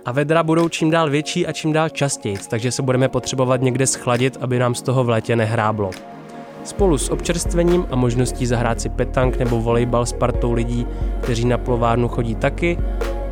A 0.05 0.11
vedra 0.11 0.43
budou 0.43 0.69
čím 0.69 0.91
dál 0.91 1.09
větší 1.09 1.47
a 1.47 1.51
čím 1.51 1.73
dál 1.73 1.89
častěji, 1.89 2.37
takže 2.49 2.71
se 2.71 2.81
budeme 2.81 3.09
potřebovat 3.09 3.61
někde 3.61 3.87
schladit, 3.87 4.37
aby 4.41 4.59
nám 4.59 4.75
z 4.75 4.81
toho 4.81 5.03
v 5.03 5.09
létě 5.09 5.35
nehráblo. 5.35 5.89
Spolu 6.65 6.97
s 6.97 7.09
občerstvením 7.09 7.85
a 7.91 7.95
možností 7.95 8.45
zahrát 8.45 8.81
si 8.81 8.89
petank 8.89 9.37
nebo 9.37 9.61
volejbal 9.61 10.05
s 10.05 10.13
partou 10.13 10.53
lidí, 10.53 10.87
kteří 11.21 11.45
na 11.45 11.57
plovárnu 11.57 12.07
chodí 12.07 12.35
taky, 12.35 12.77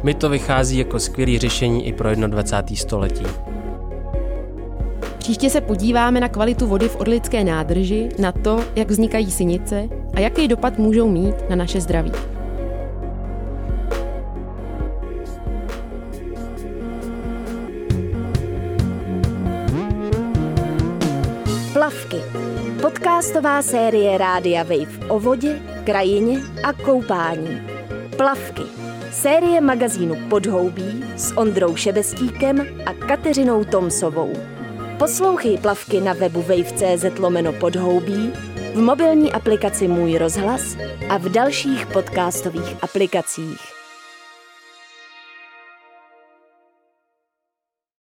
mi 0.03 0.13
to 0.13 0.29
vychází 0.29 0.77
jako 0.77 0.99
skvělé 0.99 1.39
řešení 1.39 1.87
i 1.87 1.93
pro 1.93 2.15
21. 2.15 2.75
století. 2.75 3.25
Příště 5.17 5.49
se 5.49 5.61
podíváme 5.61 6.19
na 6.19 6.29
kvalitu 6.29 6.67
vody 6.67 6.89
v 6.89 6.95
Orlické 6.95 7.43
nádrži, 7.43 8.09
na 8.19 8.31
to, 8.31 8.59
jak 8.75 8.91
vznikají 8.91 9.31
sinice 9.31 9.89
a 10.13 10.19
jaký 10.19 10.47
dopad 10.47 10.77
můžou 10.77 11.09
mít 11.09 11.35
na 11.49 11.55
naše 11.55 11.81
zdraví. 11.81 12.11
Plavky. 21.73 22.17
Podcastová 22.83 23.61
série 23.61 24.17
Rádia 24.17 24.63
Wave 24.63 25.07
o 25.07 25.19
vodě, 25.19 25.61
krajině 25.85 26.39
a 26.63 26.73
koupání. 26.73 27.61
Plavky. 28.17 28.61
Série 29.11 29.61
magazínu 29.61 30.29
Podhoubí 30.29 31.05
s 31.15 31.37
Ondrou 31.37 31.75
Šebestíkem 31.75 32.67
a 32.85 32.93
Kateřinou 32.93 33.63
Tomsovou. 33.63 34.33
Poslouchej 34.99 35.57
plavky 35.57 36.01
na 36.01 36.13
webu 36.13 36.41
wave.cz 36.41 37.19
lomeno 37.19 37.53
podhoubí, 37.53 38.33
v 38.73 38.81
mobilní 38.81 39.31
aplikaci 39.31 39.87
Můj 39.87 40.17
rozhlas 40.17 40.77
a 41.09 41.17
v 41.17 41.29
dalších 41.29 41.85
podcastových 41.85 42.75
aplikacích. 42.81 43.82